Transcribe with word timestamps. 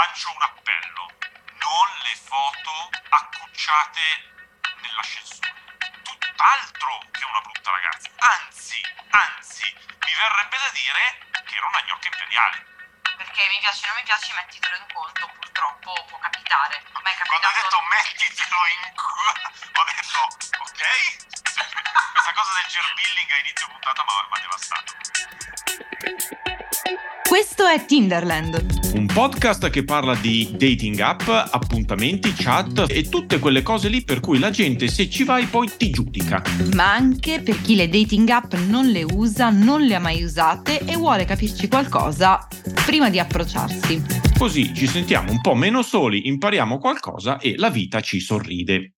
lancio 0.00 0.32
un 0.32 0.40
appello. 0.40 1.12
Non 1.60 1.88
le 2.08 2.16
foto 2.16 2.88
accucciate 3.10 4.00
nell'ascensore. 4.80 5.52
Tutt'altro 6.02 7.04
che 7.12 7.24
una 7.28 7.40
brutta 7.44 7.70
ragazza. 7.70 8.08
Anzi, 8.16 8.80
anzi, 9.10 9.68
mi 9.68 10.14
verrebbe 10.16 10.56
da 10.56 10.70
dire 10.72 11.04
che 11.44 11.54
era 11.54 11.66
una 11.66 11.84
gnocca 11.84 12.08
imperiale. 12.08 12.64
Perché 13.20 13.44
mi 13.52 13.60
piace 13.60 13.84
o 13.84 13.88
non 13.92 13.96
mi 14.00 14.04
piace, 14.08 14.32
mettitelo 14.32 14.76
in 14.76 14.86
conto, 14.88 15.28
purtroppo 15.36 15.92
può 16.08 16.18
capitare. 16.18 16.80
A 16.96 17.00
me 17.04 17.12
è 17.12 17.16
Quando 17.20 17.46
ho 17.46 17.50
capitato... 17.52 17.76
detto 17.76 17.80
mettitelo 17.92 18.56
in 18.72 18.82
culo, 18.96 19.32
ho 19.36 19.84
detto 19.84 20.20
ok. 20.64 20.80
Questa 22.16 22.32
cosa 22.32 22.52
del 22.56 22.68
gerbilling 22.72 23.30
a 23.32 23.38
inizio 23.44 23.68
puntata 23.68 24.00
mi 24.00 24.32
ha 24.32 24.40
devastato. 24.40 24.96
Questo 27.28 27.66
è 27.66 27.84
Tinderland. 27.84 28.79
Podcast 29.12 29.70
che 29.70 29.82
parla 29.82 30.14
di 30.14 30.48
dating 30.52 31.00
app, 31.00 31.22
appuntamenti, 31.26 32.32
chat 32.32 32.86
e 32.88 33.08
tutte 33.08 33.40
quelle 33.40 33.60
cose 33.60 33.88
lì 33.88 34.04
per 34.04 34.20
cui 34.20 34.38
la 34.38 34.50
gente 34.50 34.86
se 34.86 35.10
ci 35.10 35.24
vai 35.24 35.46
poi 35.46 35.68
ti 35.76 35.90
giudica. 35.90 36.40
Ma 36.74 36.92
anche 36.92 37.40
per 37.40 37.60
chi 37.60 37.74
le 37.74 37.88
dating 37.88 38.28
app 38.28 38.54
non 38.68 38.86
le 38.86 39.02
usa, 39.02 39.50
non 39.50 39.82
le 39.82 39.96
ha 39.96 39.98
mai 39.98 40.22
usate 40.22 40.78
e 40.86 40.94
vuole 40.96 41.24
capirci 41.24 41.66
qualcosa 41.66 42.46
prima 42.86 43.10
di 43.10 43.18
approcciarsi. 43.18 44.00
Così 44.38 44.72
ci 44.74 44.86
sentiamo 44.86 45.32
un 45.32 45.40
po' 45.40 45.54
meno 45.54 45.82
soli, 45.82 46.28
impariamo 46.28 46.78
qualcosa 46.78 47.38
e 47.38 47.56
la 47.56 47.68
vita 47.68 48.00
ci 48.00 48.20
sorride. 48.20 48.94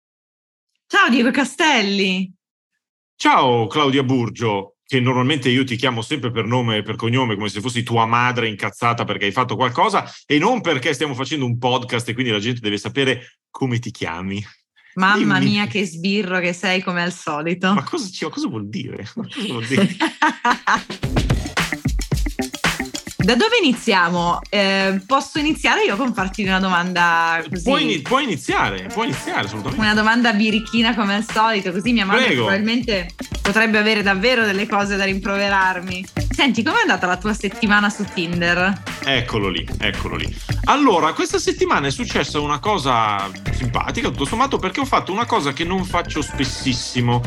Ciao 0.89 1.09
Diego 1.09 1.31
Castelli! 1.31 2.35
Ciao 3.15 3.69
Claudia 3.69 4.03
Burgio, 4.03 4.79
che 4.91 4.99
normalmente 4.99 5.49
io 5.49 5.63
ti 5.63 5.77
chiamo 5.77 6.03
sempre 6.03 6.33
per 6.33 6.47
nome 6.47 6.79
e 6.79 6.83
per 6.83 6.97
cognome 6.97 7.37
come 7.37 7.49
se 7.49 7.61
fossi 7.61 7.85
tua 7.85 8.07
madre 8.07 8.49
incazzata 8.49 9.05
perché 9.05 9.27
hai 9.27 9.31
fatto 9.31 9.55
qualcosa 9.55 10.05
e 10.27 10.37
non 10.37 10.61
perché 10.63 10.93
stiamo 10.95 11.15
facendo 11.15 11.45
un 11.45 11.59
podcast 11.59 12.09
e 12.09 12.13
quindi 12.13 12.33
la 12.33 12.41
gente 12.41 12.59
deve 12.59 12.77
sapere 12.77 13.39
come 13.51 13.79
ti 13.79 13.93
chiami. 13.93 14.45
Mamma 14.95 15.39
Dimmi. 15.39 15.51
mia 15.53 15.67
che 15.69 15.87
sbirro 15.87 16.41
che 16.41 16.53
sei 16.53 16.83
come 16.83 17.03
al 17.03 17.13
solito. 17.13 17.73
Ma 17.73 17.85
cosa, 17.85 18.29
cosa 18.29 18.49
vuol 18.49 18.69
dire? 18.69 19.09
Cosa 19.15 19.47
vuol 19.47 19.65
dire? 19.65 19.89
da 23.23 23.35
dove 23.35 23.59
iniziamo? 23.63 24.41
Eh, 24.49 25.01
posso 25.07 25.39
iniziare 25.39 25.85
io 25.85 25.97
con 25.97 26.15
farti 26.15 26.43
una 26.43 26.59
domanda 26.59 27.43
così? 27.49 27.63
Puoi, 27.63 28.01
puoi 28.01 28.25
iniziare, 28.25 28.89
puoi 28.93 29.07
iniziare 29.09 29.47
assolutamente. 29.47 29.81
Una 29.81 29.95
domanda 29.95 30.33
birichina 30.33 30.95
come 30.95 31.15
al 31.15 31.25
solito, 31.25 31.71
così 31.71 31.93
mia 31.93 32.07
madre 32.07 32.27
Prego. 32.27 32.45
probabilmente 32.45 33.11
potrebbe 33.43 33.79
avere 33.79 34.03
davvero 34.03 34.45
delle 34.45 34.67
cose 34.67 34.97
da 34.97 35.05
rimproverarmi. 35.05 36.07
Senti, 36.31 36.63
com'è 36.63 36.81
andata 36.81 37.07
la 37.07 37.19
tua 37.19 37.35
settimana 37.35 37.91
su 37.91 38.05
Tinder? 38.15 38.83
Eccolo 39.05 39.49
lì, 39.49 39.69
eccolo 39.79 40.17
lì. 40.17 40.35
Allora, 40.65 41.13
questa 41.13 41.39
settimana 41.39 41.89
è 41.89 41.91
successa 41.91 42.41
una 42.41 42.59
cosa 42.59 43.31
simpatica, 43.53 44.09
tutto 44.09 44.25
sommato, 44.25 44.59
perché 44.59 44.81
ho 44.81 44.87
fatto 44.87 45.13
una 45.13 45.27
cosa 45.27 45.53
che 45.53 45.65
non 45.65 45.85
faccio 45.85 46.23
spessissimo. 46.23 47.23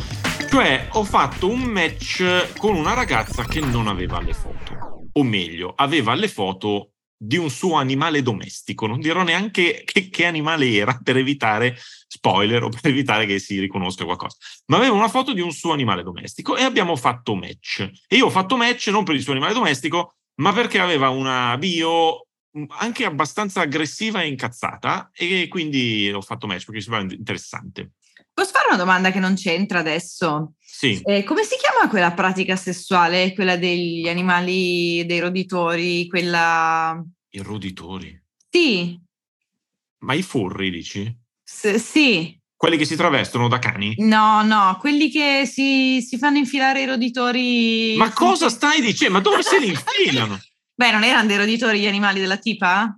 Cioè, 0.50 0.88
ho 0.92 1.04
fatto 1.04 1.50
un 1.50 1.62
match 1.62 2.58
con 2.58 2.76
una 2.76 2.94
ragazza 2.94 3.44
che 3.44 3.60
non 3.60 3.88
aveva 3.88 4.20
le 4.22 4.34
foto. 4.34 4.93
O 5.14 5.24
meglio, 5.24 5.74
aveva 5.76 6.14
le 6.14 6.28
foto 6.28 6.94
di 7.24 7.38
un 7.38 7.50
suo 7.50 7.76
animale 7.76 8.22
domestico. 8.22 8.86
Non 8.86 9.00
dirò 9.00 9.24
neanche 9.24 9.84
che, 9.86 10.10
che 10.10 10.26
animale 10.26 10.72
era 10.74 11.00
per 11.02 11.18
evitare 11.18 11.78
spoiler 12.08 12.64
o 12.64 12.70
per 12.70 12.92
evitare 12.92 13.26
che 13.26 13.40
si 13.40 13.60
riconosca 13.60 14.04
qualcosa. 14.04 14.36
Ma 14.68 14.78
aveva 14.78 14.94
una 14.94 15.08
foto 15.08 15.34
di 15.34 15.42
un 15.42 15.52
suo 15.52 15.72
animale 15.72 16.04
domestico 16.04 16.58
e 16.58 16.64
abbiamo 16.64 16.96
fatto 16.96 17.36
match. 17.36 17.90
E 18.08 18.16
io 18.18 18.26
ho 18.26 18.30
fatto 18.30 18.58
match 18.58 18.88
non 18.88 19.04
per 19.04 19.16
il 19.16 19.22
suo 19.22 19.32
animale 19.32 19.54
domestico, 19.54 20.16
ma 20.36 20.52
perché 20.52 20.80
aveva 20.80 21.10
una 21.10 21.58
bio 21.58 22.28
mh, 22.52 22.66
anche 22.80 23.06
abbastanza 23.06 23.62
aggressiva 23.62 24.22
e 24.22 24.28
incazzata 24.28 25.12
e 25.14 25.48
quindi 25.48 26.12
ho 26.12 26.22
fatto 26.22 26.48
match 26.48 26.66
perché 26.66 26.82
sembrava 26.82 27.14
interessante. 27.14 27.92
Posso 28.34 28.52
fare 28.52 28.68
una 28.68 28.78
domanda 28.78 29.12
che 29.12 29.20
non 29.20 29.36
c'entra 29.36 29.80
adesso? 29.80 30.56
Sì, 30.76 31.00
Eh, 31.06 31.24
come 31.24 31.44
si 31.44 31.56
chiama 31.62 31.88
quella 31.88 32.14
pratica 32.14 32.56
sessuale, 32.56 33.34
quella 33.36 33.58
degli 33.58 34.08
animali, 34.10 35.06
dei 35.06 35.20
roditori, 35.20 36.08
quella... 36.08 37.00
i 37.30 37.40
roditori. 37.42 38.20
Sì, 38.50 39.00
Ma 40.00 40.16
i 40.16 40.24
furri, 40.24 40.72
dici? 40.72 41.16
s- 41.44 41.76
sì, 41.76 42.36
Quelli 42.56 42.78
che 42.78 42.86
si 42.86 42.96
travestono 42.96 43.48
da 43.48 43.60
cani? 43.60 43.94
no, 44.00 44.42
no, 44.42 44.78
quelli 44.80 45.12
che 45.12 45.46
si, 45.46 46.02
si 46.02 46.18
fanno 46.18 46.40
infilare 46.40 46.82
i 46.82 46.86
roditori... 46.86 47.96
Ma 47.96 48.12
cosa 48.12 48.50
stai 48.50 48.82
dicendo? 48.82 49.14
Ma 49.14 49.20
dove 49.22 49.44
se 49.44 49.60
li 49.60 49.68
infilano? 49.68 50.40
Beh, 50.74 50.92
non 50.92 51.04
erano 51.04 51.28
dei 51.28 51.38
roditori 51.38 51.80
gli 51.82 51.88
animali 51.88 52.20
della 52.20 52.38
tipa? 52.38 52.98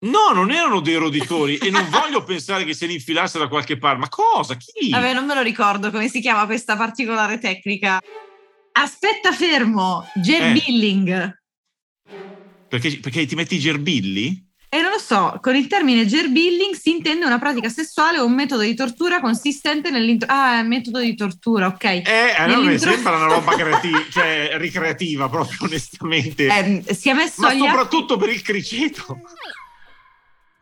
No, 0.00 0.30
non 0.32 0.52
erano 0.52 0.80
dei 0.80 0.94
roditori 0.94 1.56
e 1.56 1.70
non 1.70 1.88
voglio 1.90 2.22
pensare 2.22 2.64
che 2.64 2.72
se 2.72 2.86
li 2.86 2.94
infilasse 2.94 3.38
da 3.38 3.48
qualche 3.48 3.78
parte. 3.78 3.98
Ma 3.98 4.08
cosa? 4.08 4.54
Chi? 4.54 4.90
Vabbè, 4.90 5.12
non 5.12 5.26
me 5.26 5.34
lo 5.34 5.42
ricordo 5.42 5.90
come 5.90 6.08
si 6.08 6.20
chiama 6.20 6.46
questa 6.46 6.76
particolare 6.76 7.38
tecnica. 7.38 7.98
Aspetta 8.78 9.32
fermo, 9.32 10.06
gerbilling. 10.14 11.36
Perché, 12.68 12.98
perché 13.00 13.26
ti 13.26 13.34
metti 13.34 13.56
i 13.56 13.58
gerbilli? 13.58 14.46
E 14.70 14.82
non 14.82 14.90
lo 14.90 14.98
so, 14.98 15.38
con 15.40 15.56
il 15.56 15.66
termine 15.66 16.06
gerbilling 16.06 16.74
si 16.74 16.90
intende 16.90 17.24
una 17.24 17.38
pratica 17.38 17.70
sessuale 17.70 18.18
o 18.18 18.26
un 18.26 18.34
metodo 18.34 18.60
di 18.62 18.74
tortura 18.74 19.18
consistente 19.18 19.90
nell'intro... 19.90 20.28
Ah, 20.30 20.58
è 20.58 20.60
un 20.60 20.68
metodo 20.68 21.00
di 21.00 21.16
tortura, 21.16 21.68
ok. 21.68 21.84
Eh, 21.84 22.02
a 22.36 22.46
me 22.46 22.54
Nell'intro- 22.54 22.92
sembra 22.92 23.16
una 23.16 23.34
roba 23.34 23.56
creativa, 23.56 24.04
cioè 24.10 24.50
ricreativa 24.58 25.28
proprio 25.28 25.56
onestamente. 25.62 26.46
Ehm, 26.46 26.84
si 26.84 27.08
è 27.08 27.14
messo 27.14 27.40
ma 27.40 27.48
agli 27.48 27.60
atti- 27.60 27.68
soprattutto 27.70 28.16
per 28.18 28.28
il 28.28 28.42
criceto. 28.42 29.20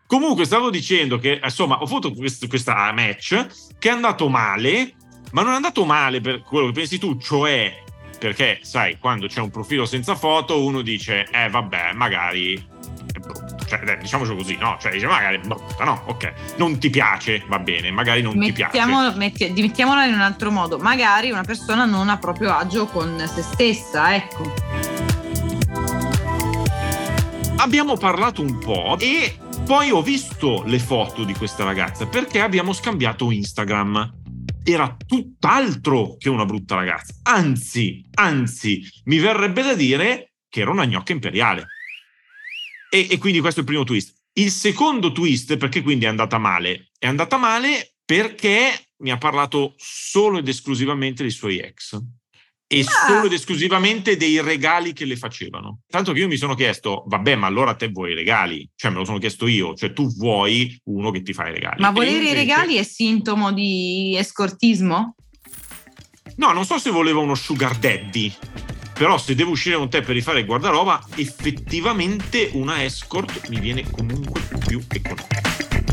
Comunque 0.07 0.45
stavo 0.45 0.71
dicendo 0.71 1.19
che 1.19 1.41
insomma 1.43 1.79
ho 1.79 1.87
fatto 1.87 2.13
questo, 2.13 2.47
questa 2.47 2.93
match 2.93 3.47
che 3.79 3.89
è 3.89 3.93
andato 3.93 4.29
male, 4.29 4.95
ma 5.33 5.43
non 5.43 5.53
è 5.53 5.57
andato 5.57 5.85
male 5.85 6.21
per 6.21 6.43
quello 6.43 6.67
che 6.67 6.73
pensi 6.73 6.99
tu, 6.99 7.19
cioè 7.19 7.83
perché 8.19 8.61
sai 8.63 8.99
quando 8.99 9.27
c'è 9.27 9.41
un 9.41 9.51
profilo 9.51 9.85
senza 9.85 10.15
foto 10.15 10.65
uno 10.65 10.81
dice 10.81 11.27
eh 11.31 11.51
vabbè 11.51 11.93
magari 11.93 12.55
è 12.55 13.19
brutto, 13.19 13.65
cioè 13.67 13.81
dai, 13.81 13.99
diciamocelo 13.99 14.37
così, 14.37 14.57
no? 14.57 14.77
Cioè 14.81 14.93
dice 14.93 15.07
magari 15.07 15.37
è 15.37 15.41
brutta, 15.41 15.85
no? 15.85 16.03
Ok, 16.07 16.33
non 16.57 16.79
ti 16.79 16.89
piace, 16.89 17.43
va 17.49 17.59
bene, 17.59 17.91
magari 17.91 18.23
non 18.23 18.39
ti 18.39 18.53
piace. 18.53 18.79
Mettiamo, 18.79 19.13
metti- 19.17 19.53
mettiamola 19.55 20.05
in 20.07 20.15
un 20.15 20.21
altro 20.21 20.51
modo. 20.51 20.79
Magari 20.79 21.31
una 21.31 21.43
persona 21.43 21.85
non 21.85 22.09
ha 22.09 22.17
proprio 22.17 22.53
agio 22.53 22.87
con 22.87 23.23
se 23.27 23.43
stessa, 23.43 24.15
ecco. 24.15 24.77
abbiamo 27.57 27.97
parlato 27.97 28.43
un 28.43 28.59
po' 28.59 28.97
e 28.99 29.35
poi 29.67 29.91
ho 29.91 30.01
visto 30.01 30.63
le 30.65 30.79
foto 30.79 31.25
di 31.25 31.35
questa 31.35 31.65
ragazza 31.65 32.07
perché 32.07 32.41
abbiamo 32.41 32.73
scambiato 32.73 33.33
Instagram. 33.33 34.23
Era 34.63 34.97
tutt'altro 35.05 36.15
che 36.19 36.29
una 36.29 36.45
brutta 36.45 36.77
ragazza. 36.77 37.13
Anzi, 37.25 38.07
anzi, 38.15 38.81
mi 39.07 39.19
verrebbe 39.19 39.63
da 39.63 39.75
dire 39.75 40.35
che 40.49 40.61
era 40.61 40.71
una 40.71 40.87
gnocca 40.87 41.11
imperiale. 41.11 41.67
E, 42.91 43.09
e 43.11 43.19
quindi 43.19 43.41
questo 43.41 43.59
è 43.59 43.63
il 43.65 43.69
primo 43.69 43.83
twist. 43.83 44.15
Il 44.35 44.53
secondo 44.53 45.11
twist, 45.11 45.57
perché 45.57 45.83
quindi 45.83 46.05
è 46.05 46.09
andata 46.09 46.39
male? 46.39 46.91
È 46.97 47.09
andata 47.09 47.37
male 47.37 47.97
perché 48.05 48.71
mi 48.99 49.11
ha 49.11 49.19
parlato 49.19 49.75
solo 49.79 50.39
ed 50.39 50.47
esclusivamente 50.47 51.23
dei 51.23 51.33
suoi 51.33 51.59
ex 51.59 52.01
e 52.69 52.81
Ah. 52.81 53.07
solo 53.07 53.27
ed 53.27 53.33
esclusivamente 53.33 54.17
dei 54.17 54.41
regali 54.41 54.93
che 54.93 55.05
le 55.05 55.17
facevano. 55.17 55.81
Tanto 55.89 56.13
che 56.13 56.21
io 56.21 56.27
mi 56.29 56.37
sono 56.37 56.55
chiesto, 56.55 57.05
vabbè, 57.07 57.37
ma 57.37 57.47
allora 57.47 57.75
te 57.75 57.89
vuoi 57.89 58.11
i 58.13 58.15
regali? 58.15 58.69
Cioè, 58.75 58.91
me 58.91 58.99
lo 58.99 59.05
sono 59.05 59.19
chiesto 59.19 59.47
io, 59.47 59.75
cioè 59.75 59.93
tu 59.93 60.09
vuoi 60.17 60.77
uno 60.85 61.11
che 61.11 61.23
ti 61.23 61.33
fa 61.33 61.49
i 61.49 61.53
regali. 61.53 61.81
Ma 61.81 61.91
volere 61.91 62.13
i 62.13 62.17
invece- 62.17 62.35
regali 62.35 62.75
è 62.77 62.83
sintomo 62.83 63.53
di 63.53 64.17
escortismo? 64.17 65.15
No, 66.37 66.53
non 66.53 66.65
so 66.65 66.79
se 66.79 66.91
voleva 66.91 67.21
uno 67.21 67.35
sugar 67.35 67.77
daddy. 67.77 68.33
Però 68.95 69.19
se 69.19 69.35
devo 69.35 69.51
uscire 69.51 69.77
con 69.77 69.91
te 69.91 70.01
per 70.01 70.15
rifare 70.15 70.41
il 70.41 70.47
guardaroba, 70.47 71.05
effettivamente 71.17 72.49
una 72.55 72.83
escort 72.83 73.49
mi 73.49 73.61
viene 73.61 73.89
comunque 73.91 74.41
più 74.67 74.83
economica. 74.89 75.85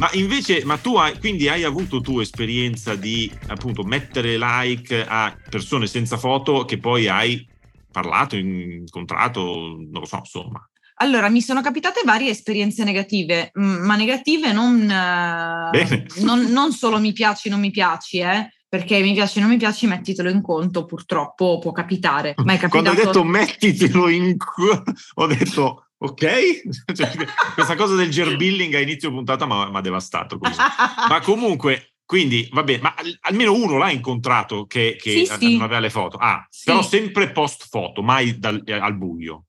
Ma 0.00 0.08
invece, 0.14 0.64
ma 0.64 0.78
tu 0.78 0.96
hai, 0.96 1.18
quindi 1.18 1.46
hai 1.46 1.62
avuto 1.62 2.00
tu 2.00 2.20
esperienza 2.20 2.94
di 2.94 3.30
appunto 3.48 3.84
mettere 3.84 4.38
like 4.38 5.04
a 5.06 5.36
persone 5.46 5.86
senza 5.86 6.16
foto 6.16 6.64
che 6.64 6.78
poi 6.78 7.06
hai 7.06 7.46
parlato, 7.92 8.34
incontrato, 8.34 9.42
non 9.42 10.00
lo 10.00 10.06
so, 10.06 10.16
insomma. 10.16 10.66
Allora, 11.02 11.28
mi 11.28 11.42
sono 11.42 11.60
capitate 11.60 12.00
varie 12.02 12.30
esperienze 12.30 12.82
negative, 12.82 13.52
mm, 13.58 13.84
ma 13.84 13.94
negative 13.96 14.52
non, 14.52 14.90
eh, 14.90 16.06
non, 16.22 16.44
non 16.44 16.72
solo 16.72 16.98
mi 16.98 17.12
piaci, 17.12 17.50
non 17.50 17.60
mi 17.60 17.70
piaci, 17.70 18.20
eh, 18.20 18.48
perché 18.66 19.02
mi 19.02 19.12
piaci, 19.12 19.38
non 19.38 19.50
mi 19.50 19.58
piaci, 19.58 19.86
mettitelo 19.86 20.30
in 20.30 20.40
conto, 20.40 20.86
purtroppo 20.86 21.58
può 21.58 21.72
capitare. 21.72 22.32
Ma 22.38 22.54
è 22.54 22.58
capitato... 22.58 22.68
Quando 22.68 22.88
hai 22.88 22.96
detto 22.96 23.24
mettitelo 23.24 24.08
in 24.08 24.38
cu- 24.38 24.82
ho 25.16 25.26
detto 25.26 25.89
ok, 26.02 26.62
Cioè, 26.94 27.10
questa 27.54 27.76
cosa 27.76 27.94
del 27.94 28.10
gerbilling 28.10 28.74
a 28.74 28.80
inizio 28.80 29.10
puntata 29.10 29.46
mi 29.46 29.76
ha 29.76 29.80
devastato 29.80 30.38
così. 30.38 30.56
Ma 31.08 31.20
comunque, 31.22 31.92
quindi 32.04 32.48
va 32.52 32.62
bene, 32.62 32.82
ma 32.82 32.94
al- 32.96 33.18
almeno 33.22 33.52
uno 33.54 33.76
l'ha 33.78 33.90
incontrato 33.90 34.66
che, 34.66 34.96
che 35.00 35.10
Sì, 35.10 35.26
sì. 35.26 35.52
non 35.52 35.62
aveva 35.62 35.80
le 35.80 35.90
foto. 35.90 36.16
Ah, 36.16 36.44
Sì. 36.48 36.64
però 36.66 36.82
sempre 36.82 37.30
post 37.32 37.66
foto, 37.68 38.02
mai 38.02 38.38
dal- 38.38 38.62
eh, 38.64 38.72
al 38.72 38.96
buio. 38.96 39.44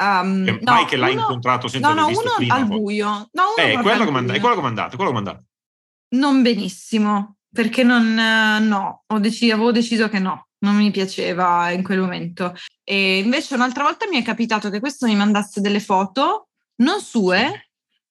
Um, 0.00 0.44
Che 0.44 0.60
mai 0.62 0.84
che 0.84 0.96
l'hai 0.96 1.14
incontrato 1.14 1.66
senza 1.66 1.88
No, 1.92 2.02
no, 2.02 2.06
visto 2.06 2.22
uno 2.22 2.34
prima, 2.36 2.54
al 2.54 2.68
poi. 2.68 2.78
buio. 2.78 3.06
No, 3.32 3.42
uno 3.56 3.66
Eh, 3.66 3.70
buio. 3.72 3.82
quella 3.82 4.04
come 4.04 4.16
è 4.16 4.20
andata? 4.20 4.38
Quella 4.38 4.54
come 4.54 4.66
è 4.70 5.18
andata? 5.18 5.42
Non 6.10 6.40
benissimo, 6.42 7.36
perché 7.52 7.82
non, 7.82 8.16
eh, 8.16 8.60
no, 8.60 9.02
ho 9.06 9.18
deci- 9.18 9.50
avevo 9.50 9.72
deciso 9.72 10.08
che 10.08 10.20
no, 10.20 10.47
non 10.60 10.76
mi 10.76 10.90
piaceva 10.90 11.70
in 11.70 11.82
quel 11.82 12.00
momento. 12.00 12.54
E 12.84 13.18
invece 13.18 13.54
un'altra 13.54 13.84
volta 13.84 14.06
mi 14.08 14.18
è 14.18 14.22
capitato 14.22 14.70
che 14.70 14.80
questo 14.80 15.06
mi 15.06 15.14
mandasse 15.14 15.60
delle 15.60 15.80
foto, 15.80 16.48
non 16.76 17.00
sue, 17.00 17.70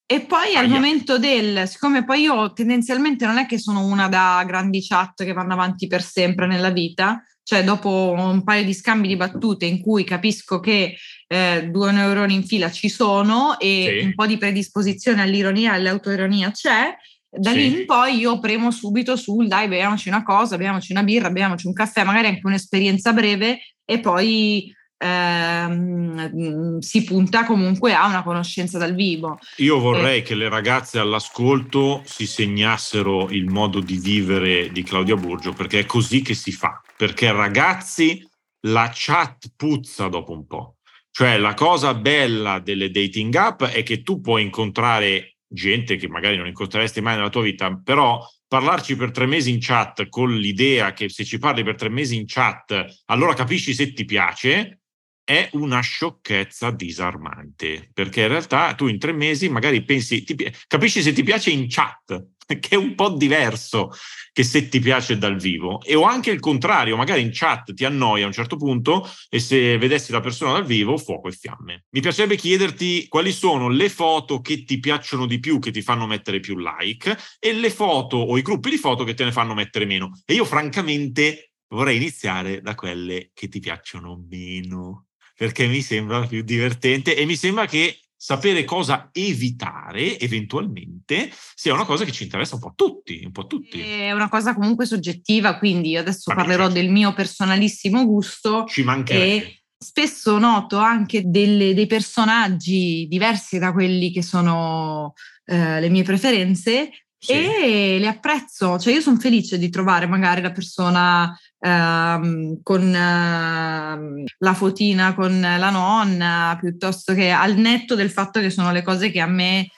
e 0.10 0.22
poi 0.22 0.56
al 0.56 0.66
Aia. 0.66 0.74
momento 0.74 1.18
del, 1.18 1.68
siccome 1.68 2.06
poi 2.06 2.22
io 2.22 2.54
tendenzialmente 2.54 3.26
non 3.26 3.38
è 3.38 3.46
che 3.46 3.58
sono 3.60 3.86
una 3.86 4.08
da 4.08 4.42
grandi 4.48 4.82
chat 4.86 5.26
che 5.26 5.34
vanno 5.34 5.54
avanti 5.54 5.88
per 5.88 6.02
sempre 6.02 6.48
nella 6.48 6.70
vita, 6.70 7.22
cioè 7.44 7.64
dopo 7.64 8.14
un 8.18 8.44
paio 8.44 8.64
di 8.64 8.74
scambi 8.74 9.08
di 9.10 9.18
battute 9.18 9.66
in 9.66 9.82
cui 9.82 10.06
capisco 10.06 10.60
che 10.62 10.96
eh, 11.28 11.68
due 11.70 11.92
neuroni 11.92 12.34
in 12.36 12.46
fila 12.46 12.72
ci 12.72 12.88
sono 12.88 13.60
e 13.60 13.98
Sì. 14.00 14.06
un 14.06 14.16
po' 14.16 14.26
di 14.28 14.38
predisposizione 14.38 15.22
all'ironia 15.22 15.74
e 15.74 15.76
all'autoironia 15.76 16.52
c'è, 16.52 16.96
da 17.30 17.52
Sì. 17.52 17.58
lì 17.58 17.80
in 17.82 17.86
poi 17.86 18.18
io 18.18 18.40
premo 18.40 18.72
subito 18.72 19.16
sul 19.16 19.48
dai, 19.48 19.68
beviamoci 19.68 20.08
una 20.10 20.24
cosa, 20.24 20.56
beviamoci 20.58 20.92
una 20.92 21.04
birra, 21.04 21.30
beviamoci 21.30 21.68
un 21.68 21.74
caffè, 21.74 22.04
magari 22.04 22.28
anche 22.28 22.42
un'esperienza 22.46 23.14
breve 23.14 23.60
e 23.86 24.00
poi 24.00 24.74
ehm, 25.00 26.32
mm, 26.34 26.78
si 26.80 27.04
punta 27.04 27.46
comunque 27.46 27.94
a 27.94 28.08
una 28.08 28.24
conoscenza 28.24 28.78
dal 28.78 28.96
vivo. 28.96 29.38
Io 29.58 29.78
Eh. 29.78 29.80
vorrei 29.80 30.22
che 30.24 30.36
le 30.36 30.50
ragazze 30.50 31.00
all'ascolto 31.00 32.02
si 32.06 32.26
segnassero 32.26 33.30
il 33.30 33.46
modo 33.46 33.80
di 33.80 33.98
vivere 33.98 34.72
di 34.72 34.84
Claudia 34.84 35.16
Burgio, 35.16 35.54
perché 35.54 35.80
è 35.82 35.86
così 35.86 36.22
che 36.22 36.34
si 36.34 36.52
fa. 36.52 36.82
Perché 36.96 37.32
ragazzi, 37.32 38.28
la 38.62 38.90
chat 38.94 39.52
puzza 39.56 40.08
dopo 40.08 40.32
un 40.34 40.48
po'. 40.48 40.78
Cioè, 41.12 41.38
la 41.38 41.54
cosa 41.54 41.94
bella 41.94 42.60
delle 42.60 42.90
dating 42.92 43.34
app 43.36 43.64
è 43.64 43.84
che 43.84 44.02
tu 44.04 44.20
puoi 44.22 44.44
incontrare 44.44 45.37
gente 45.48 45.96
che 45.96 46.08
magari 46.08 46.38
non 46.38 46.48
incontreresti 46.48 47.02
mai 47.02 47.16
nella 47.16 47.30
tua 47.30 47.42
vita, 47.42 47.80
però 47.84 48.20
parlarci 48.48 48.96
per 48.96 49.12
tre 49.12 49.26
mesi 49.26 49.52
in 49.52 49.60
chat 49.60 50.08
con 50.10 50.34
l'idea 50.34 50.94
che 50.94 51.10
se 51.10 51.24
ci 51.24 51.38
parli 51.38 51.64
per 51.64 51.76
tre 51.76 51.90
mesi 51.90 52.16
in 52.16 52.26
chat, 52.26 53.04
allora 53.06 53.34
capisci 53.34 53.74
se 53.74 53.94
ti 53.94 54.06
piace, 54.06 54.82
è 55.28 55.50
una 55.54 55.82
sciocchezza 55.82 56.72
disarmante, 56.72 57.90
perché 57.94 58.22
in 58.22 58.28
realtà 58.30 58.74
tu 58.76 58.88
in 58.88 58.98
tre 58.98 59.12
mesi 59.12 59.50
magari 59.50 59.84
pensi, 59.84 60.24
ti 60.24 60.36
pi- 60.36 60.50
capisci 60.68 61.02
se 61.02 61.12
ti 61.12 61.22
piace 61.22 61.50
in 61.50 61.66
chat, 61.68 62.28
che 62.48 62.70
è 62.70 62.76
un 62.76 62.96
po' 62.96 63.10
diverso 63.10 63.92
che 64.32 64.44
se 64.44 64.70
ti 64.70 64.80
piace 64.80 65.18
dal 65.18 65.36
vivo, 65.36 65.82
e 65.82 65.96
o 65.96 66.04
anche 66.04 66.32
il 66.32 66.40
contrario, 66.40 66.96
magari 66.96 67.24
in 67.24 67.32
chat 67.34 67.74
ti 67.74 67.84
annoia 67.84 68.24
a 68.24 68.28
un 68.28 68.32
certo 68.32 68.56
punto 68.56 69.06
e 69.28 69.42
se 69.42 69.78
vedessi 69.78 70.14
la 70.14 70.22
persona 70.22 70.54
dal 70.54 70.66
vivo, 70.66 70.96
fuoco 70.96 71.28
e 71.28 71.34
fiamme. 71.34 71.88
Mi 71.90 72.00
piacerebbe 72.00 72.38
chiederti 72.38 73.10
quali 73.10 73.34
sono 73.34 73.68
le 73.68 73.90
foto 73.90 74.40
che 74.40 74.64
ti 74.64 74.80
piacciono 74.80 75.26
di 75.26 75.42
più, 75.42 75.60
che 75.60 75.72
ti 75.72 75.82
fanno 75.82 76.08
mettere 76.08 76.40
più 76.40 76.56
like, 76.58 77.18
e 77.38 77.52
le 77.52 77.70
foto 77.70 78.16
o 78.16 78.38
i 78.38 78.42
gruppi 78.42 78.70
di 78.70 78.78
foto 78.78 79.04
che 79.04 79.14
te 79.14 79.26
ne 79.26 79.34
fanno 79.34 79.54
mettere 79.54 79.84
meno. 79.84 80.22
E 80.26 80.36
io 80.36 80.46
francamente 80.46 81.52
vorrei 81.70 81.98
iniziare 81.98 82.62
da 82.62 82.76
quelle 82.76 83.32
che 83.34 83.50
ti 83.50 83.60
piacciono 83.60 84.24
meno 84.30 85.07
perché 85.38 85.68
mi 85.68 85.82
sembra 85.82 86.26
più 86.26 86.42
divertente 86.42 87.16
e 87.16 87.24
mi 87.26 87.36
sembra 87.36 87.68
che 87.68 88.00
sapere 88.20 88.64
cosa 88.64 89.10
evitare 89.14 90.20
eventualmente 90.20 91.32
sia 91.54 91.74
una 91.74 91.86
cosa 91.86 92.04
che 92.04 92.12
ci 92.12 92.24
interessa 92.24 92.56
un 92.56 92.62
po' 92.62 92.70
a 92.70 92.74
tutti, 92.76 93.22
un 93.24 93.32
po' 93.32 93.42
a 93.42 93.46
tutti. 93.46 93.80
È 93.80 94.12
una 94.12 94.28
cosa 94.28 94.56
comunque 94.56 94.88
soggettiva, 94.88 95.58
quindi 95.60 95.92
io 95.92 96.00
adesso 96.00 96.24
Vabbè, 96.34 96.40
parlerò 96.42 96.64
certo. 96.66 96.80
del 96.82 96.90
mio 96.90 97.14
personalissimo 97.14 98.04
gusto 98.06 98.66
Ci 98.68 98.82
mancherebbe. 98.82 99.62
spesso 99.78 100.40
noto 100.40 100.78
anche 100.78 101.22
delle- 101.30 101.76
dei 101.76 101.86
personaggi 101.86 103.06
diversi 103.08 103.60
da 103.60 103.72
quelli 103.72 104.12
che 104.12 104.24
sono 104.24 105.14
eh, 105.46 105.80
le 105.80 105.90
mie 105.90 106.04
preferenze 106.04 106.90
Sì. 107.20 107.34
e 107.34 107.98
le 108.00 108.08
apprezzo, 108.08 108.78
cioè 108.80 108.94
io 108.94 109.02
sono 109.02 109.18
felice 109.20 109.58
di 109.58 109.70
trovare 109.70 110.08
magari 110.08 110.42
la 110.42 110.52
persona 110.52 111.36
ehm, 111.60 112.60
con 112.64 112.94
ehm, 112.94 114.24
la 114.40 114.54
fotina 114.54 115.14
con 115.14 115.40
la 115.40 115.70
nonna, 115.70 116.58
piuttosto 116.60 117.14
che 117.14 117.32
al 117.32 117.56
netto 117.56 117.96
del 117.96 118.12
fatto 118.12 118.40
che 118.40 118.50
sono 118.50 118.72
le 118.72 118.84
cose 118.84 119.12
che 119.12 119.20
a 119.22 119.28
me 119.28 119.70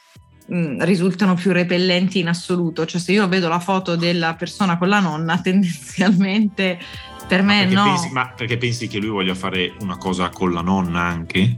mh, 0.48 0.84
risultano 0.84 1.36
più 1.36 1.52
repellenti 1.52 2.20
in 2.20 2.28
assoluto, 2.28 2.86
cioè 2.86 3.00
se 3.00 3.12
io 3.12 3.28
vedo 3.28 3.48
la 3.48 3.60
foto 3.60 3.96
della 3.96 4.36
persona 4.36 4.78
con 4.78 4.90
la 4.90 5.00
nonna 5.00 5.40
tendenzialmente 5.42 6.80
per 7.28 7.44
Ma 7.44 7.54
me 7.54 7.60
perché 7.60 7.76
no. 7.76 7.84
pensi, 7.84 8.10
ma 8.12 8.34
perché 8.36 8.58
pensi 8.58 8.88
che 8.88 8.98
lui 8.98 9.10
voglia 9.10 9.36
fare 9.36 9.76
una 9.82 9.98
cosa 9.98 10.30
con 10.30 10.52
la 10.52 10.62
nonna 10.62 11.02
anche? 11.02 11.58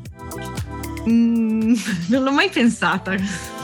Mm, 1.10 1.74
non 2.08 2.24
l'ho 2.24 2.32
mai 2.32 2.50
pensata. 2.50 3.16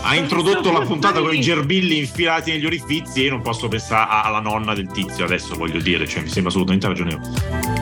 Ha 0.01 0.15
introdotto 0.15 0.71
la 0.71 0.81
puntata 0.81 1.21
con 1.21 1.33
i 1.33 1.41
gerbilli 1.41 1.97
infilati 1.97 2.51
negli 2.51 2.65
orifizi 2.65 3.21
e 3.21 3.25
io 3.25 3.31
non 3.31 3.41
posso 3.41 3.67
pensare 3.67 4.09
alla 4.09 4.39
nonna 4.39 4.73
del 4.73 4.87
tizio 4.91 5.25
adesso, 5.25 5.55
voglio 5.55 5.79
dire, 5.79 6.07
cioè 6.07 6.21
mi 6.21 6.29
sembra 6.29 6.49
assolutamente 6.49 6.87
ragionevole. 6.87 7.75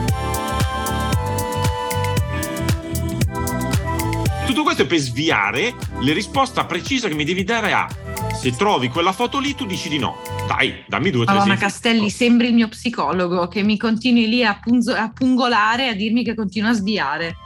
Tutto 4.46 4.62
questo 4.62 4.82
è 4.82 4.86
per 4.86 4.98
sviare 4.98 5.74
le 6.00 6.12
risposta 6.12 6.64
precisa 6.64 7.08
che 7.08 7.14
mi 7.14 7.24
devi 7.24 7.44
dare 7.44 7.72
a 7.72 7.88
se 8.36 8.52
trovi 8.52 8.88
quella 8.88 9.12
foto 9.12 9.38
lì 9.38 9.54
tu 9.54 9.66
dici 9.66 9.88
di 9.88 9.98
no. 9.98 10.18
Dai, 10.46 10.84
dammi 10.86 11.10
due 11.10 11.22
o 11.22 11.24
tre 11.24 11.34
Madonna. 11.34 11.56
Castelli, 11.56 12.10
sembri 12.10 12.48
il 12.48 12.54
mio 12.54 12.68
psicologo 12.68 13.48
che 13.48 13.62
mi 13.62 13.76
continui 13.76 14.28
lì 14.28 14.44
a, 14.44 14.58
punzo- 14.62 14.94
a 14.94 15.10
pungolare 15.10 15.88
a 15.88 15.94
dirmi 15.94 16.22
che 16.22 16.34
continua 16.34 16.70
a 16.70 16.74
sviare. 16.74 17.36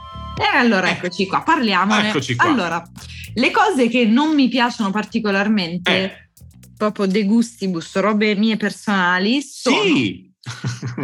E 0.41 0.57
allora 0.57 0.87
Eh. 0.87 0.91
eccoci 0.91 1.27
qua, 1.27 1.41
parliamone. 1.41 2.09
Eccoci 2.09 2.35
qua. 2.35 2.45
Allora, 2.49 2.83
le 3.35 3.51
cose 3.51 3.87
che 3.87 4.05
non 4.05 4.33
mi 4.33 4.47
piacciono 4.49 4.89
particolarmente, 4.91 5.91
Eh, 5.91 6.29
proprio 6.75 7.05
de 7.05 7.23
gustibus, 7.25 7.95
robe 7.95 8.35
mie 8.35 8.57
personali, 8.57 9.41
sono 9.41 9.83
sì. 9.83 10.29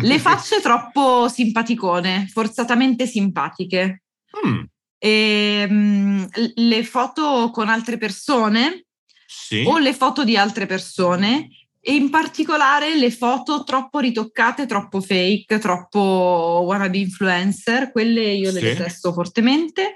le 0.01 0.17
facce 0.19 0.59
troppo 0.61 1.27
simpaticone, 1.29 2.27
forzatamente 2.31 3.05
simpatiche. 3.05 4.03
Mm, 4.45 4.63
E, 4.99 5.67
mm, 5.69 6.23
l- 6.33 6.53
le 6.55 6.83
foto 6.83 7.51
con 7.53 7.69
altre 7.69 7.97
persone 7.99 8.85
sì. 9.27 9.63
o 9.67 9.77
le 9.77 9.93
foto 9.93 10.23
di 10.23 10.35
altre 10.35 10.65
persone 10.65 11.49
e 11.87 11.95
in 11.95 12.09
particolare 12.09 12.97
le 12.97 13.11
foto 13.11 13.63
troppo 13.63 13.99
ritoccate, 13.99 14.65
troppo 14.65 14.99
fake, 14.99 15.57
troppo 15.57 16.63
wannabe 16.65 16.97
influencer, 16.97 17.93
quelle 17.93 18.23
io 18.23 18.51
le 18.51 18.59
Sì. 18.59 18.65
detesto 18.65 19.13
fortemente. 19.13 19.95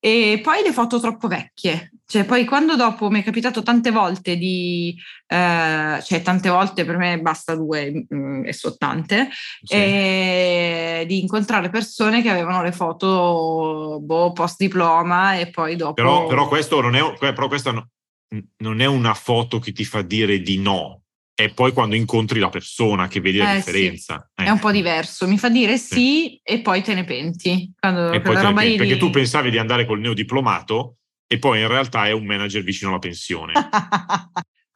E 0.00 0.40
poi 0.42 0.62
le 0.62 0.72
foto 0.72 0.98
troppo 0.98 1.28
vecchie, 1.28 1.90
cioè 2.06 2.24
poi 2.24 2.46
quando 2.46 2.74
dopo 2.74 3.10
mi 3.10 3.20
è 3.20 3.24
capitato 3.24 3.62
tante 3.62 3.90
volte 3.90 4.38
di, 4.38 4.96
eh, 5.26 6.00
cioè 6.02 6.22
tante 6.22 6.48
volte 6.48 6.84
per 6.86 6.96
me 6.96 7.20
basta 7.20 7.54
due 7.54 8.06
mm, 8.14 8.44
e 8.46 8.52
so 8.54 8.76
tante, 8.76 9.28
sì. 9.62 9.74
e 9.74 11.04
di 11.06 11.20
incontrare 11.20 11.68
persone 11.68 12.22
che 12.22 12.30
avevano 12.30 12.62
le 12.62 12.72
foto 12.72 13.98
boh, 14.00 14.32
post 14.32 14.56
diploma 14.58 15.38
e 15.38 15.50
poi 15.50 15.76
dopo... 15.76 15.94
Però, 15.94 16.26
però 16.26 16.48
questo 16.48 16.80
non 16.80 16.94
è, 16.94 17.12
però 17.18 17.48
questa 17.48 17.72
no- 17.72 17.88
non 18.58 18.80
è 18.80 18.86
una 18.86 19.14
foto 19.14 19.58
che 19.58 19.72
ti 19.72 19.84
fa 19.84 20.00
dire 20.02 20.40
di 20.40 20.58
no. 20.58 21.02
È 21.38 21.50
poi 21.50 21.72
quando 21.72 21.94
incontri 21.96 22.38
la 22.40 22.48
persona 22.48 23.08
che 23.08 23.20
vedi 23.20 23.36
la 23.36 23.56
Eh, 23.56 23.60
sì. 23.60 23.70
differenza. 23.70 24.30
Eh. 24.34 24.44
È 24.44 24.48
un 24.48 24.58
po' 24.58 24.70
diverso, 24.70 25.28
mi 25.28 25.36
fa 25.36 25.50
dire 25.50 25.76
sì, 25.76 26.40
e 26.42 26.62
poi 26.62 26.80
te 26.82 26.94
ne 26.94 27.04
penti. 27.04 27.70
Quando 27.78 28.08
te 28.08 28.16
ne 28.16 28.22
pensi, 28.22 28.68
lì- 28.70 28.76
perché 28.76 28.96
tu 28.96 29.10
pensavi 29.10 29.50
di 29.50 29.58
andare 29.58 29.84
col 29.84 30.00
neodiplomato 30.00 30.96
e 31.26 31.38
poi 31.38 31.60
in 31.60 31.68
realtà 31.68 32.06
è 32.06 32.12
un 32.12 32.24
manager 32.24 32.62
vicino 32.62 32.88
alla 32.88 33.00
pensione. 33.00 33.52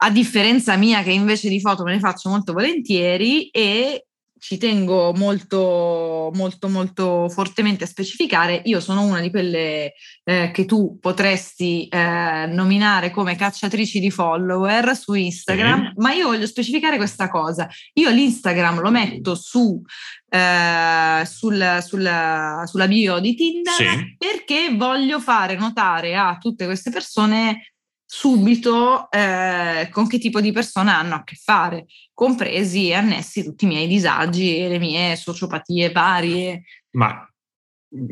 A 0.03 0.09
differenza 0.11 0.75
mia, 0.77 1.01
che 1.01 1.11
invece 1.11 1.49
di 1.49 1.59
foto 1.59 1.83
me 1.83 1.93
ne 1.93 1.99
faccio 1.99 2.29
molto 2.29 2.53
volentieri 2.53 3.49
e 3.49 4.05
ci 4.41 4.57
tengo 4.57 5.13
molto, 5.13 6.31
molto, 6.33 6.67
molto 6.67 7.29
fortemente 7.29 7.83
a 7.83 7.87
specificare, 7.87 8.59
io 8.65 8.79
sono 8.79 9.03
una 9.03 9.19
di 9.21 9.29
quelle 9.29 9.93
eh, 10.23 10.49
che 10.51 10.65
tu 10.65 10.97
potresti 10.99 11.87
eh, 11.87 12.47
nominare 12.47 13.11
come 13.11 13.35
cacciatrici 13.35 13.99
di 13.99 14.09
follower 14.09 14.97
su 14.97 15.13
Instagram, 15.13 15.89
Sì. 15.89 15.93
ma 15.97 16.13
io 16.13 16.25
voglio 16.27 16.47
specificare 16.47 16.97
questa 16.97 17.29
cosa. 17.29 17.69
Io 17.93 18.09
l'Instagram 18.09 18.81
lo 18.81 18.89
metto 18.89 19.35
su, 19.35 19.79
eh, 20.27 21.21
sul- 21.25 21.77
sulla, 21.85 22.63
sulla 22.65 22.87
bio 22.87 23.19
di 23.19 23.35
Tinder 23.35 23.73
Sì. 23.75 24.15
perché 24.17 24.75
voglio 24.75 25.19
fare 25.19 25.55
notare 25.55 26.15
a 26.15 26.35
tutte 26.39 26.65
queste 26.65 26.89
persone 26.89 27.73
subito 28.13 29.09
eh, 29.09 29.87
con 29.89 30.05
che 30.05 30.19
tipo 30.19 30.41
di 30.41 30.51
persona 30.51 30.97
hanno 30.97 31.15
a 31.15 31.23
che 31.23 31.35
fare, 31.41 31.85
compresi 32.13 32.89
e 32.89 32.93
annessi 32.95 33.41
tutti 33.41 33.63
i 33.63 33.69
miei 33.69 33.87
disagi 33.87 34.57
e 34.57 34.67
le 34.67 34.79
mie 34.79 35.15
sociopatie 35.15 35.93
varie. 35.93 36.63
Ma 36.91 37.25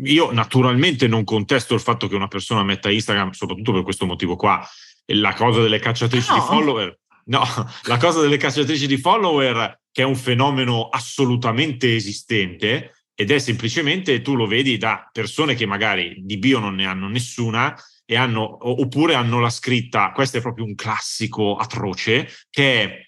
io 0.04 0.32
naturalmente 0.32 1.06
non 1.10 1.26
contesto 1.26 1.74
il 1.74 1.82
fatto 1.82 2.08
che 2.08 2.16
una 2.16 2.30
persona 2.30 2.64
metta 2.64 2.90
Instagram, 2.90 3.32
soprattutto 3.32 3.74
per 3.74 3.84
questo 3.84 4.06
motivo 4.06 4.38
qua, 4.38 4.66
la 5.08 5.34
cosa 5.34 5.62
delle 5.62 5.80
cacciatrici 5.80 6.30
No. 6.30 6.36
di 6.36 6.42
follower. 6.46 7.00
No, 7.26 7.44
la 7.84 7.98
cosa 7.98 8.22
delle 8.22 8.38
cacciatrici 8.38 8.88
di 8.88 8.98
follower, 8.98 9.82
che 9.92 10.04
è 10.04 10.06
un 10.06 10.16
fenomeno 10.16 10.88
assolutamente 10.88 11.94
esistente, 11.94 13.04
ed 13.14 13.32
è 13.32 13.38
semplicemente 13.40 14.22
tu 14.22 14.36
lo 14.36 14.48
vedi 14.48 14.78
da 14.78 15.10
persone 15.12 15.56
che 15.56 15.66
magari 15.66 16.16
di 16.20 16.38
bio 16.38 16.60
non 16.60 16.76
ne 16.76 16.86
hanno 16.86 17.10
nessuna 17.10 17.76
e 18.10 18.16
hanno, 18.16 18.58
oppure 18.68 19.14
hanno 19.14 19.40
la 19.40 19.52
scritta, 19.52 20.12
questo 20.14 20.38
è 20.38 20.42
proprio 20.42 20.66
un 20.66 20.74
classico 20.74 21.58
atroce, 21.58 22.28
che 22.50 22.82
è 22.82 23.08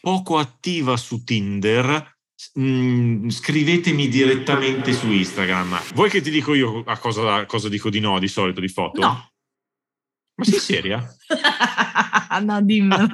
poco 0.00 0.38
attiva 0.38 0.96
su 0.96 1.22
Tinder, 1.24 2.18
Mm, 2.58 3.28
scrivetemi 3.28 4.08
direttamente 4.08 4.94
su 4.94 5.10
Instagram. 5.10 5.78
Vuoi 5.92 6.08
che 6.08 6.22
ti 6.22 6.30
dico 6.30 6.54
io 6.54 6.82
a 6.86 6.96
cosa, 6.96 7.34
a 7.34 7.44
cosa 7.44 7.68
dico 7.68 7.90
di 7.90 8.00
no 8.00 8.18
di 8.18 8.28
solito 8.28 8.60
di 8.60 8.68
foto? 8.68 8.98
No. 8.98 9.30
Ma 10.36 10.44
sei 10.44 10.58
seria? 10.58 11.16
no, 12.40 12.62
dimmelo. 12.62 13.08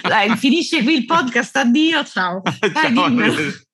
Dai, 0.00 0.34
finisce 0.38 0.82
qui 0.82 0.94
il 0.94 1.04
podcast, 1.04 1.56
addio, 1.56 2.04
ciao. 2.04 2.40
Dai, 2.58 2.94
ciao. 2.94 3.68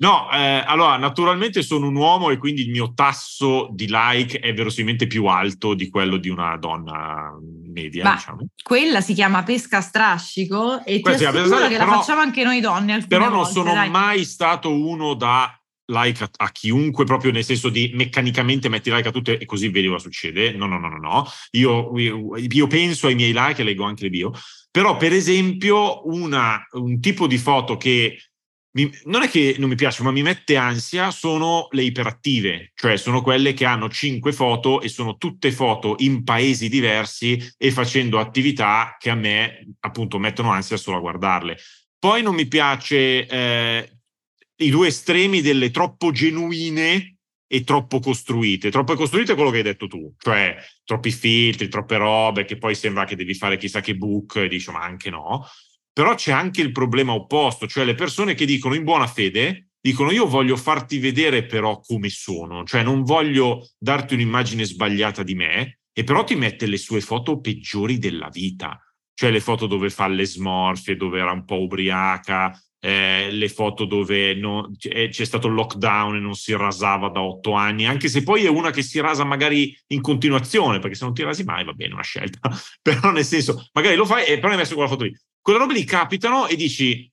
No, 0.00 0.30
eh, 0.30 0.62
allora 0.64 0.96
naturalmente 0.96 1.62
sono 1.62 1.88
un 1.88 1.96
uomo 1.96 2.30
e 2.30 2.36
quindi 2.36 2.62
il 2.62 2.70
mio 2.70 2.92
tasso 2.94 3.68
di 3.72 3.86
like 3.88 4.38
è 4.38 4.54
verosimilmente 4.54 5.08
più 5.08 5.26
alto 5.26 5.74
di 5.74 5.88
quello 5.88 6.18
di 6.18 6.28
una 6.28 6.56
donna 6.56 7.36
media. 7.64 8.04
Ma 8.04 8.14
diciamo. 8.14 8.46
Quella 8.62 9.00
si 9.00 9.12
chiama 9.12 9.42
pesca 9.42 9.78
a 9.78 9.80
strascico 9.80 10.84
e 10.84 11.00
Questa 11.00 11.30
ti 11.30 11.36
assicuro 11.36 11.66
che 11.66 11.76
però, 11.76 11.90
la 11.90 11.96
facciamo 11.96 12.20
anche 12.20 12.44
noi 12.44 12.60
donne. 12.60 13.04
Però 13.08 13.24
non 13.24 13.38
volte, 13.38 13.52
sono 13.52 13.72
dai. 13.72 13.90
mai 13.90 14.24
stato 14.24 14.72
uno 14.72 15.14
da 15.14 15.52
like 15.86 16.22
a, 16.22 16.30
a, 16.36 16.50
chiunque, 16.52 17.04
proprio 17.04 17.32
nel 17.32 17.44
senso 17.44 17.68
di 17.68 17.90
meccanicamente 17.94 18.68
metti 18.68 18.92
like 18.92 19.08
a 19.08 19.12
tutte 19.12 19.36
e 19.36 19.44
così 19.46 19.68
vedi 19.68 19.88
cosa 19.88 20.02
succede. 20.02 20.52
No, 20.52 20.66
no, 20.66 20.78
no, 20.78 20.88
no, 20.88 20.98
no. 20.98 21.26
Io, 21.52 21.98
io, 21.98 22.36
io 22.36 22.66
penso 22.68 23.08
ai 23.08 23.16
miei 23.16 23.32
like 23.34 23.62
e 23.62 23.64
leggo 23.64 23.82
anche 23.82 24.04
le 24.04 24.10
bio. 24.10 24.32
Però, 24.70 24.96
per 24.96 25.12
esempio, 25.12 26.06
una, 26.06 26.64
un 26.72 27.00
tipo 27.00 27.26
di 27.26 27.38
foto 27.38 27.76
che 27.76 28.16
mi, 28.72 28.90
non 29.04 29.22
è 29.22 29.28
che 29.28 29.56
non 29.58 29.68
mi 29.68 29.74
piace, 29.74 30.02
ma 30.02 30.10
mi 30.10 30.22
mette 30.22 30.56
ansia, 30.56 31.10
sono 31.10 31.68
le 31.70 31.82
iperattive, 31.82 32.72
cioè 32.74 32.96
sono 32.96 33.22
quelle 33.22 33.54
che 33.54 33.64
hanno 33.64 33.88
cinque 33.88 34.32
foto 34.32 34.80
e 34.80 34.88
sono 34.88 35.16
tutte 35.16 35.50
foto 35.52 35.96
in 35.98 36.22
paesi 36.22 36.68
diversi 36.68 37.40
e 37.56 37.70
facendo 37.70 38.18
attività 38.18 38.96
che 38.98 39.10
a 39.10 39.14
me 39.14 39.66
appunto 39.80 40.18
mettono 40.18 40.50
ansia 40.50 40.76
solo 40.76 40.98
a 40.98 41.00
guardarle. 41.00 41.56
Poi 41.98 42.22
non 42.22 42.34
mi 42.34 42.46
piace 42.46 43.26
eh, 43.26 43.92
i 44.56 44.70
due 44.70 44.88
estremi 44.88 45.40
delle 45.40 45.70
troppo 45.70 46.12
genuine 46.12 47.16
e 47.50 47.64
troppo 47.64 47.98
costruite. 47.98 48.70
Troppo 48.70 48.94
costruite 48.94 49.32
è 49.32 49.34
quello 49.34 49.50
che 49.50 49.56
hai 49.56 49.62
detto 49.62 49.86
tu, 49.86 50.14
cioè 50.18 50.56
troppi 50.84 51.10
filtri, 51.10 51.68
troppe 51.68 51.96
robe 51.96 52.44
che 52.44 52.58
poi 52.58 52.74
sembra 52.74 53.04
che 53.04 53.16
devi 53.16 53.34
fare 53.34 53.56
chissà 53.56 53.80
che 53.80 53.96
book 53.96 54.36
e 54.36 54.48
dici 54.48 54.70
ma 54.70 54.82
anche 54.82 55.10
no. 55.10 55.46
Però 55.98 56.14
c'è 56.14 56.30
anche 56.30 56.60
il 56.60 56.70
problema 56.70 57.12
opposto, 57.12 57.66
cioè 57.66 57.84
le 57.84 57.96
persone 57.96 58.34
che 58.34 58.46
dicono 58.46 58.76
in 58.76 58.84
buona 58.84 59.08
fede, 59.08 59.70
dicono 59.80 60.12
io 60.12 60.28
voglio 60.28 60.54
farti 60.56 61.00
vedere 61.00 61.44
però 61.44 61.80
come 61.80 62.08
sono, 62.08 62.62
cioè 62.62 62.84
non 62.84 63.02
voglio 63.02 63.66
darti 63.76 64.14
un'immagine 64.14 64.64
sbagliata 64.64 65.24
di 65.24 65.34
me, 65.34 65.80
e 65.92 66.04
però 66.04 66.22
ti 66.22 66.36
mette 66.36 66.66
le 66.66 66.76
sue 66.76 67.00
foto 67.00 67.40
peggiori 67.40 67.98
della 67.98 68.28
vita, 68.28 68.80
cioè 69.12 69.32
le 69.32 69.40
foto 69.40 69.66
dove 69.66 69.90
fa 69.90 70.06
le 70.06 70.24
smorfie, 70.24 70.94
dove 70.94 71.18
era 71.18 71.32
un 71.32 71.44
po' 71.44 71.62
ubriaca, 71.62 72.56
eh, 72.78 73.30
le 73.32 73.48
foto 73.48 73.84
dove 73.84 74.36
non, 74.36 74.76
c'è, 74.76 75.08
c'è 75.08 75.24
stato 75.24 75.48
il 75.48 75.54
lockdown 75.54 76.14
e 76.14 76.20
non 76.20 76.36
si 76.36 76.54
rasava 76.54 77.08
da 77.08 77.22
otto 77.22 77.54
anni, 77.54 77.86
anche 77.86 78.06
se 78.06 78.22
poi 78.22 78.44
è 78.44 78.48
una 78.48 78.70
che 78.70 78.82
si 78.82 79.00
rasa 79.00 79.24
magari 79.24 79.76
in 79.88 80.00
continuazione, 80.00 80.78
perché 80.78 80.94
se 80.94 81.04
non 81.04 81.12
ti 81.12 81.24
rasi 81.24 81.42
mai 81.42 81.64
va 81.64 81.72
bene, 81.72 81.94
una 81.94 82.04
scelta, 82.04 82.48
però 82.80 83.10
nel 83.10 83.24
senso, 83.24 83.66
magari 83.72 83.96
lo 83.96 84.06
fai 84.06 84.26
e 84.26 84.38
però 84.38 84.52
hai 84.52 84.58
messo 84.58 84.74
quella 84.74 84.88
foto 84.88 85.02
lì 85.02 85.12
quelle 85.48 85.62
robe 85.64 85.78
lì 85.78 85.84
capitano 85.84 86.46
e 86.46 86.56
dici, 86.56 87.10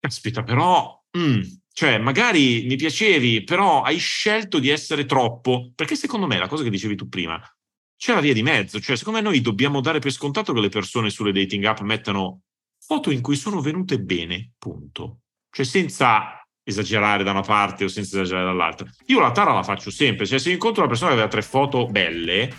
caspita, 0.00 0.42
però, 0.42 1.04
mm, 1.16 1.40
cioè, 1.72 1.98
magari 1.98 2.64
mi 2.66 2.74
piacevi, 2.74 3.44
però 3.44 3.82
hai 3.82 3.96
scelto 3.96 4.58
di 4.58 4.70
essere 4.70 5.04
troppo, 5.04 5.70
perché 5.76 5.94
secondo 5.94 6.26
me 6.26 6.36
la 6.36 6.48
cosa 6.48 6.64
che 6.64 6.70
dicevi 6.70 6.96
tu 6.96 7.08
prima, 7.08 7.40
c'è 7.96 8.12
la 8.12 8.18
via 8.18 8.32
di 8.32 8.42
mezzo, 8.42 8.80
cioè, 8.80 8.96
secondo 8.96 9.20
me 9.20 9.24
noi 9.24 9.40
dobbiamo 9.40 9.80
dare 9.80 10.00
per 10.00 10.10
scontato 10.10 10.52
che 10.52 10.58
le 10.58 10.68
persone 10.68 11.10
sulle 11.10 11.30
dating 11.30 11.62
app 11.64 11.78
mettano 11.82 12.40
foto 12.84 13.12
in 13.12 13.20
cui 13.20 13.36
sono 13.36 13.60
venute 13.60 14.00
bene, 14.00 14.50
punto. 14.58 15.20
Cioè, 15.48 15.64
senza 15.64 16.39
esagerare 16.70 17.22
da 17.22 17.30
una 17.30 17.42
parte 17.42 17.84
o 17.84 17.88
senza 17.88 18.16
esagerare 18.16 18.46
dall'altra. 18.46 18.86
Io 19.06 19.20
la 19.20 19.30
tara 19.30 19.52
la 19.52 19.62
faccio 19.62 19.90
sempre, 19.90 20.26
cioè 20.26 20.38
se 20.38 20.50
incontro 20.50 20.80
una 20.80 20.90
persona 20.90 21.10
che 21.10 21.16
aveva 21.16 21.30
tre 21.30 21.42
foto 21.42 21.86
belle, 21.86 22.50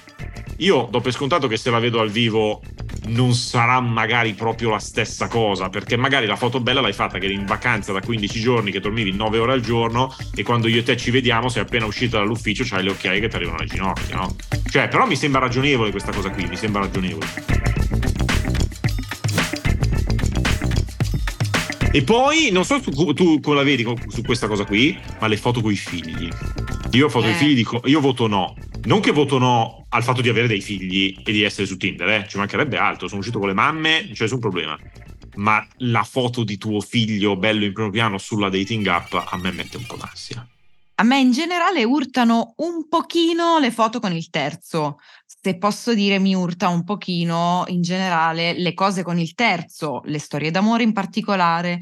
io 0.57 0.87
do 0.89 0.99
per 1.01 1.11
scontato 1.11 1.47
che 1.47 1.57
se 1.57 1.71
la 1.71 1.79
vedo 1.79 1.99
al 1.99 2.09
vivo 2.09 2.61
non 3.07 3.33
sarà 3.33 3.79
magari 3.79 4.33
proprio 4.33 4.69
la 4.69 4.79
stessa 4.79 5.27
cosa, 5.27 5.69
perché 5.69 5.97
magari 5.97 6.27
la 6.27 6.35
foto 6.35 6.59
bella 6.59 6.81
l'hai 6.81 6.93
fatta 6.93 7.17
che 7.17 7.25
eri 7.25 7.33
in 7.33 7.45
vacanza 7.45 7.91
da 7.91 7.99
15 7.99 8.39
giorni, 8.39 8.71
che 8.71 8.79
dormivi 8.79 9.11
9 9.11 9.39
ore 9.39 9.53
al 9.53 9.61
giorno 9.61 10.15
e 10.35 10.43
quando 10.43 10.67
io 10.67 10.79
e 10.79 10.83
te 10.83 10.97
ci 10.97 11.09
vediamo 11.09 11.49
sei 11.49 11.63
appena 11.63 11.85
uscita 11.85 12.19
dall'ufficio, 12.19 12.63
c'hai 12.63 12.83
le 12.83 12.91
occhiaie 12.91 13.19
che 13.19 13.27
ti 13.27 13.35
arrivano 13.35 13.57
alle 13.57 13.67
ginocchia, 13.67 14.15
no? 14.17 14.35
Cioè, 14.69 14.87
però 14.87 15.07
mi 15.07 15.15
sembra 15.15 15.39
ragionevole 15.41 15.91
questa 15.91 16.11
cosa 16.11 16.29
qui, 16.29 16.45
mi 16.45 16.55
sembra 16.55 16.81
ragionevole. 16.81 18.10
E 21.93 22.03
poi, 22.03 22.51
non 22.51 22.63
so 22.63 22.79
tu, 22.79 23.11
tu 23.11 23.41
come 23.41 23.57
la 23.57 23.63
vedi 23.63 23.85
su 24.07 24.21
questa 24.21 24.47
cosa 24.47 24.63
qui, 24.63 24.97
ma 25.19 25.27
le 25.27 25.35
foto 25.35 25.59
con 25.59 25.73
i 25.73 25.75
figli. 25.75 26.29
Io 26.91 27.09
foto 27.09 27.27
eh. 27.27 27.31
i 27.31 27.33
figli 27.33 27.53
dico, 27.53 27.81
io 27.83 27.99
voto 27.99 28.27
no. 28.27 28.55
Non 28.83 29.01
che 29.01 29.11
voto 29.11 29.37
no 29.37 29.85
al 29.89 30.01
fatto 30.01 30.21
di 30.21 30.29
avere 30.29 30.47
dei 30.47 30.61
figli 30.61 31.13
e 31.21 31.31
di 31.33 31.43
essere 31.43 31.67
su 31.67 31.75
Tinder, 31.75 32.07
eh. 32.07 32.25
ci 32.29 32.37
mancherebbe 32.37 32.77
altro. 32.77 33.09
Sono 33.09 33.19
uscito 33.19 33.39
con 33.39 33.49
le 33.49 33.53
mamme, 33.53 34.03
non 34.03 34.13
c'è 34.13 34.23
nessun 34.23 34.39
problema. 34.39 34.79
Ma 35.35 35.67
la 35.79 36.03
foto 36.03 36.45
di 36.45 36.57
tuo 36.57 36.79
figlio 36.79 37.35
bello 37.35 37.65
in 37.65 37.73
primo 37.73 37.89
piano 37.89 38.17
sulla 38.17 38.49
dating 38.49 38.87
app 38.87 39.13
a 39.13 39.37
me 39.37 39.51
mette 39.51 39.75
un 39.75 39.85
po' 39.85 39.97
d'ansia. 39.97 40.47
A 40.95 41.03
me 41.03 41.19
in 41.19 41.31
generale 41.31 41.83
urtano 41.83 42.53
un 42.57 42.87
pochino 42.87 43.59
le 43.59 43.71
foto 43.71 43.99
con 43.99 44.13
il 44.13 44.29
terzo. 44.29 44.99
Se 45.43 45.57
posso 45.57 45.95
dire, 45.95 46.19
mi 46.19 46.35
urta 46.35 46.69
un 46.69 46.83
pochino 46.83 47.63
in 47.67 47.81
generale 47.81 48.53
le 48.53 48.75
cose 48.75 49.01
con 49.01 49.17
il 49.17 49.33
terzo, 49.33 50.01
le 50.05 50.19
storie 50.19 50.51
d'amore 50.51 50.83
in 50.83 50.93
particolare. 50.93 51.79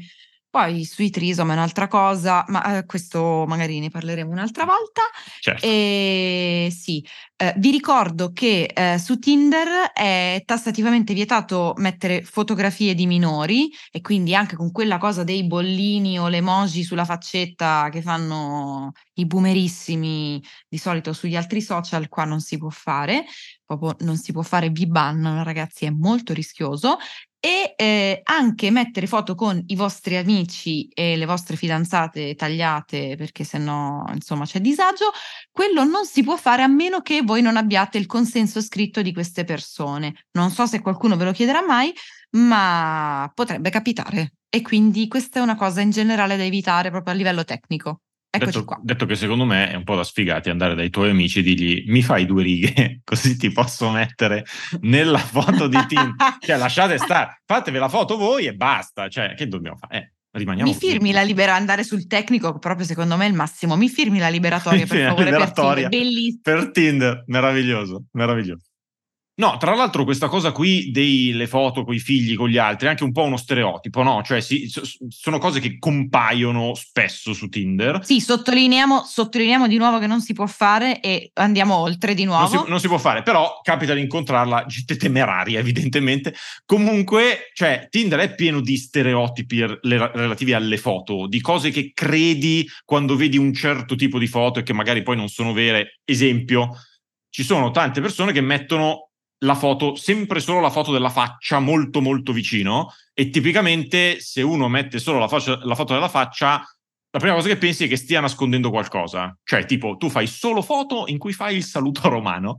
Poi 0.50 0.84
sui 0.84 1.10
trisom 1.10 1.50
è 1.50 1.52
un'altra 1.52 1.86
cosa, 1.86 2.44
ma 2.48 2.78
eh, 2.78 2.84
questo 2.84 3.44
magari 3.46 3.78
ne 3.78 3.88
parleremo 3.88 4.32
un'altra 4.32 4.64
volta. 4.64 5.02
Certo. 5.38 5.64
E 5.64 6.74
sì, 6.76 7.06
eh, 7.36 7.54
vi 7.58 7.70
ricordo 7.70 8.32
che 8.32 8.64
eh, 8.64 8.98
su 8.98 9.20
Tinder 9.20 9.92
è 9.92 10.42
tassativamente 10.44 11.14
vietato 11.14 11.74
mettere 11.76 12.22
fotografie 12.22 12.94
di 12.96 13.06
minori 13.06 13.70
e 13.92 14.00
quindi 14.00 14.34
anche 14.34 14.56
con 14.56 14.72
quella 14.72 14.98
cosa 14.98 15.22
dei 15.22 15.46
bollini 15.46 16.18
o 16.18 16.26
le 16.26 16.38
emoji 16.38 16.82
sulla 16.82 17.04
faccetta 17.04 17.88
che 17.88 18.02
fanno 18.02 18.90
i 19.14 19.26
boomerissimi 19.26 20.42
di 20.68 20.78
solito 20.78 21.12
sugli 21.12 21.36
altri 21.36 21.62
social, 21.62 22.08
qua 22.08 22.24
non 22.24 22.40
si 22.40 22.58
può 22.58 22.70
fare, 22.70 23.24
proprio 23.64 23.94
non 24.00 24.16
si 24.16 24.32
può 24.32 24.42
fare, 24.42 24.70
vi 24.70 24.88
bannano 24.88 25.44
ragazzi, 25.44 25.84
è 25.84 25.90
molto 25.90 26.32
rischioso 26.32 26.98
e 27.40 27.72
eh, 27.74 28.20
anche 28.24 28.70
mettere 28.70 29.06
foto 29.06 29.34
con 29.34 29.62
i 29.66 29.74
vostri 29.74 30.16
amici 30.16 30.88
e 30.92 31.16
le 31.16 31.24
vostre 31.24 31.56
fidanzate 31.56 32.34
tagliate 32.34 33.16
perché 33.16 33.44
sennò 33.44 34.04
insomma 34.12 34.44
c'è 34.44 34.60
disagio, 34.60 35.10
quello 35.50 35.82
non 35.84 36.04
si 36.04 36.22
può 36.22 36.36
fare 36.36 36.62
a 36.62 36.66
meno 36.68 37.00
che 37.00 37.22
voi 37.22 37.40
non 37.40 37.56
abbiate 37.56 37.96
il 37.96 38.06
consenso 38.06 38.60
scritto 38.60 39.00
di 39.00 39.12
queste 39.14 39.44
persone. 39.44 40.26
Non 40.32 40.50
so 40.50 40.66
se 40.66 40.80
qualcuno 40.80 41.16
ve 41.16 41.24
lo 41.24 41.32
chiederà 41.32 41.64
mai, 41.64 41.92
ma 42.32 43.30
potrebbe 43.34 43.70
capitare 43.70 44.34
e 44.50 44.62
quindi 44.62 45.08
questa 45.08 45.38
è 45.40 45.42
una 45.42 45.56
cosa 45.56 45.80
in 45.80 45.90
generale 45.90 46.36
da 46.36 46.44
evitare 46.44 46.90
proprio 46.90 47.14
a 47.14 47.16
livello 47.16 47.44
tecnico. 47.44 48.02
Eccoci 48.32 48.52
detto, 48.52 48.64
qua. 48.64 48.80
detto 48.80 49.06
che 49.06 49.16
secondo 49.16 49.44
me 49.44 49.72
è 49.72 49.74
un 49.74 49.82
po' 49.82 49.96
da 49.96 50.04
sfigati 50.04 50.50
andare 50.50 50.76
dai 50.76 50.88
tuoi 50.88 51.10
amici 51.10 51.40
e 51.40 51.42
dirgli 51.42 51.84
mi 51.88 52.00
fai 52.00 52.26
due 52.26 52.44
righe 52.44 53.00
così 53.04 53.36
ti 53.36 53.50
posso 53.50 53.90
mettere 53.90 54.44
nella 54.82 55.18
foto 55.18 55.66
di 55.66 55.78
Tim. 55.88 56.14
cioè 56.38 56.56
lasciate 56.56 56.96
stare, 56.96 57.42
fatevi 57.44 57.78
la 57.78 57.88
foto 57.88 58.16
voi 58.16 58.46
e 58.46 58.54
basta. 58.54 59.08
Cioè, 59.08 59.34
che 59.34 59.48
dobbiamo 59.48 59.76
fare? 59.76 59.96
Eh, 59.96 60.12
rimaniamo 60.38 60.70
Mi 60.70 60.76
firmi 60.76 61.10
la 61.10 61.22
libera 61.22 61.56
andare 61.56 61.82
sul 61.82 62.06
tecnico, 62.06 62.56
proprio 62.60 62.86
secondo 62.86 63.16
me 63.16 63.26
è 63.26 63.28
il 63.28 63.34
massimo. 63.34 63.76
Mi 63.76 63.88
firmi 63.88 64.20
la 64.20 64.28
liberatoria 64.30 64.86
per 64.86 65.06
favore 65.08 65.24
liberatoria 65.24 65.88
per 65.88 65.98
Tinder. 65.98 66.40
Per 66.40 66.70
Tinder, 66.70 67.24
meraviglioso, 67.26 68.04
meraviglioso. 68.12 68.69
No, 69.40 69.56
tra 69.56 69.74
l'altro 69.74 70.04
questa 70.04 70.28
cosa 70.28 70.52
qui 70.52 70.90
delle 70.90 71.46
foto 71.46 71.82
con 71.82 71.94
i 71.94 71.98
figli, 71.98 72.36
con 72.36 72.50
gli 72.50 72.58
altri, 72.58 72.86
è 72.86 72.90
anche 72.90 73.04
un 73.04 73.12
po' 73.12 73.22
uno 73.22 73.38
stereotipo, 73.38 74.02
no? 74.02 74.20
Cioè 74.22 74.42
si, 74.42 74.70
sono 75.08 75.38
cose 75.38 75.60
che 75.60 75.78
compaiono 75.78 76.74
spesso 76.74 77.32
su 77.32 77.48
Tinder. 77.48 78.04
Sì, 78.04 78.20
sottolineiamo, 78.20 79.02
sottolineiamo 79.02 79.66
di 79.66 79.78
nuovo 79.78 79.98
che 79.98 80.06
non 80.06 80.20
si 80.20 80.34
può 80.34 80.46
fare 80.46 81.00
e 81.00 81.30
andiamo 81.36 81.74
oltre 81.76 82.12
di 82.12 82.24
nuovo. 82.24 82.52
Non 82.52 82.64
si, 82.64 82.70
non 82.70 82.80
si 82.80 82.88
può 82.88 82.98
fare, 82.98 83.22
però 83.22 83.60
capita 83.62 83.94
di 83.94 84.02
incontrarla 84.02 84.66
gente 84.66 84.98
temeraria, 84.98 85.58
evidentemente. 85.58 86.34
Comunque, 86.66 87.50
cioè, 87.54 87.86
Tinder 87.88 88.18
è 88.18 88.34
pieno 88.34 88.60
di 88.60 88.76
stereotipi 88.76 89.64
relativi 89.80 90.52
alle 90.52 90.76
foto, 90.76 91.26
di 91.26 91.40
cose 91.40 91.70
che 91.70 91.92
credi 91.94 92.68
quando 92.84 93.16
vedi 93.16 93.38
un 93.38 93.54
certo 93.54 93.94
tipo 93.94 94.18
di 94.18 94.26
foto 94.26 94.58
e 94.58 94.64
che 94.64 94.74
magari 94.74 95.02
poi 95.02 95.16
non 95.16 95.28
sono 95.28 95.54
vere. 95.54 96.00
Esempio, 96.04 96.76
ci 97.30 97.42
sono 97.42 97.70
tante 97.70 98.02
persone 98.02 98.32
che 98.32 98.42
mettono 98.42 99.09
la 99.42 99.54
foto, 99.54 99.94
sempre 99.94 100.40
solo 100.40 100.60
la 100.60 100.70
foto 100.70 100.92
della 100.92 101.08
faccia 101.08 101.58
molto 101.60 102.00
molto 102.00 102.32
vicino 102.32 102.92
e 103.14 103.30
tipicamente 103.30 104.20
se 104.20 104.42
uno 104.42 104.68
mette 104.68 104.98
solo 104.98 105.18
la, 105.18 105.28
faccia, 105.28 105.58
la 105.62 105.74
foto 105.74 105.94
della 105.94 106.08
faccia 106.08 106.62
la 107.12 107.18
prima 107.18 107.34
cosa 107.34 107.48
che 107.48 107.56
pensi 107.56 107.84
è 107.84 107.88
che 107.88 107.96
stia 107.96 108.20
nascondendo 108.20 108.70
qualcosa. 108.70 109.36
Cioè, 109.42 109.64
tipo, 109.64 109.96
tu 109.96 110.08
fai 110.08 110.28
solo 110.28 110.62
foto 110.62 111.04
in 111.08 111.18
cui 111.18 111.32
fai 111.32 111.56
il 111.56 111.64
saluto 111.64 112.06
romano, 112.08 112.58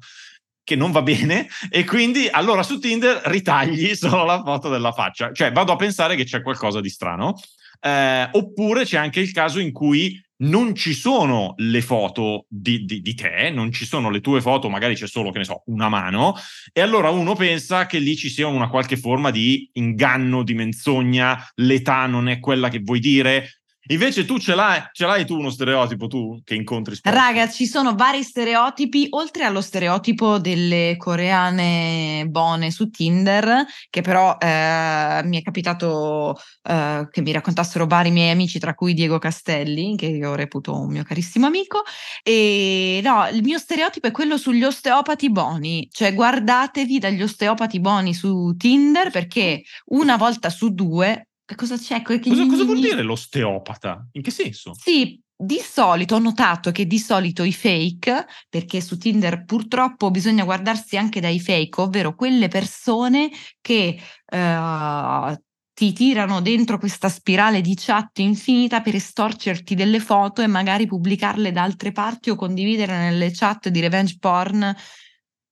che 0.64 0.76
non 0.76 0.92
va 0.92 1.02
bene, 1.02 1.48
e 1.70 1.86
quindi 1.86 2.28
allora 2.30 2.62
su 2.62 2.78
Tinder 2.78 3.22
ritagli 3.26 3.96
solo 3.96 4.26
la 4.26 4.42
foto 4.44 4.68
della 4.68 4.92
faccia. 4.92 5.32
Cioè, 5.32 5.54
vado 5.54 5.72
a 5.72 5.78
pensare 5.78 6.16
che 6.16 6.26
c'è 6.26 6.42
qualcosa 6.42 6.82
di 6.82 6.90
strano. 6.90 7.40
Eh, 7.80 8.30
oppure 8.34 8.84
c'è 8.84 8.98
anche 8.98 9.22
il 9.22 9.32
caso 9.32 9.60
in 9.60 9.72
cui 9.72 10.22
non 10.42 10.76
ci 10.76 10.94
sono 10.94 11.54
le 11.58 11.82
foto 11.82 12.46
di, 12.48 12.86
di, 12.86 13.02
di, 13.02 13.14
te, 13.14 13.50
non 13.50 13.72
ci 13.72 13.86
sono 13.86 14.10
le 14.10 14.22
tue 14.22 14.42
foto, 14.42 14.70
magari 14.70 14.96
c'è 14.96 15.08
solo, 15.08 15.32
che 15.32 15.40
ne 15.40 15.44
so, 15.44 15.64
una 15.68 15.90
mano, 15.90 16.36
e 16.72 16.82
allora 16.82 17.10
uno 17.10 17.36
pensa 17.36 17.86
che 17.86 18.00
lì 18.00 18.16
ci 18.16 18.30
sia 18.30 18.48
una 18.48 18.70
qualche 18.70 18.98
forma 18.98 19.32
di 19.32 19.70
inganno, 19.74 20.44
di 20.44 20.54
menzogna, 20.54 21.38
l'età 21.56 22.06
non 22.06 22.28
è 22.28 22.40
quella 22.40 22.70
che 22.70 22.80
vuoi 22.80 23.00
dire, 23.00 23.61
Invece 23.88 24.26
tu 24.26 24.38
ce 24.38 24.54
l'hai, 24.54 24.80
ce 24.92 25.06
l'hai 25.06 25.26
tu 25.26 25.38
uno 25.38 25.50
stereotipo, 25.50 26.08
tu 26.08 26.40
che 26.44 26.54
incontri 26.54 26.96
spesso? 26.96 27.16
Raga, 27.16 27.50
ci 27.50 27.66
sono 27.66 27.96
vari 27.96 28.22
stereotipi, 28.22 29.08
oltre 29.10 29.44
allo 29.44 29.62
stereotipo 29.62 30.38
delle 30.38 30.96
coreane 30.98 32.26
buone 32.28 32.70
su 32.70 32.92
Tinder, 32.92 33.66
che 33.90 34.02
però 34.02 34.38
eh, 34.40 35.22
mi 35.24 35.40
è 35.40 35.42
capitato 35.42 36.38
eh, 36.62 37.08
che 37.10 37.22
mi 37.22 37.32
raccontassero 37.32 37.88
vari 37.88 38.12
miei 38.12 38.30
amici, 38.30 38.60
tra 38.60 38.76
cui 38.76 38.94
Diego 38.94 39.18
Castelli, 39.18 39.96
che 39.96 40.06
io 40.06 40.36
reputo 40.36 40.80
un 40.80 40.92
mio 40.92 41.04
carissimo 41.04 41.48
amico. 41.48 41.82
E 42.22 43.02
no, 43.04 43.28
il 43.32 43.42
mio 43.42 43.58
stereotipo 43.58 44.08
è 44.08 44.12
quello 44.12 44.38
sugli 44.38 44.64
osteopati 44.64 45.32
buoni, 45.32 45.90
cioè 45.92 46.14
guardatevi 46.14 47.00
dagli 47.00 47.24
osteopati 47.24 47.80
buoni 47.80 48.14
su 48.14 48.54
Tinder 48.58 49.10
perché 49.10 49.64
una 49.86 50.18
volta 50.18 50.52
su 50.52 50.70
due 50.70 51.31
cosa 51.56 51.78
c'è? 51.78 52.02
Cosa, 52.02 52.20
cosa 52.46 52.64
vuol 52.64 52.80
dire 52.80 53.02
l'osteopata? 53.02 54.08
In 54.14 54.22
che 54.22 54.32
senso? 54.32 54.74
Sì, 54.74 55.20
di 55.36 55.60
solito 55.60 56.16
ho 56.16 56.20
notato 56.20 56.72
che 56.72 56.86
di 56.86 57.00
solito 57.00 57.44
i 57.44 57.52
fake, 57.52 58.28
perché 58.48 58.80
su 58.80 58.98
Tinder 58.98 59.44
purtroppo 59.44 60.12
bisogna 60.12 60.44
guardarsi 60.44 60.98
anche 60.98 61.20
dai 61.20 61.40
fake, 61.40 61.82
ovvero 61.82 62.14
quelle 62.14 62.48
persone 62.48 63.32
che 63.60 64.00
uh, 64.34 65.36
ti 65.74 65.94
tirano 65.94 66.42
dentro 66.42 66.78
questa 66.78 67.10
spirale 67.10 67.62
di 67.62 67.74
chat 67.76 68.20
infinita 68.20 68.82
per 68.82 68.94
estorcerti 68.94 69.74
delle 69.74 70.00
foto 70.00 70.44
e 70.44 70.48
magari 70.48 70.86
pubblicarle 70.86 71.52
da 71.52 71.64
altre 71.64 71.92
parti 71.92 72.30
o 72.30 72.36
condividere 72.36 72.96
nelle 72.98 73.32
chat 73.32 73.70
di 73.70 73.80
revenge 73.80 74.18
porn 74.20 74.76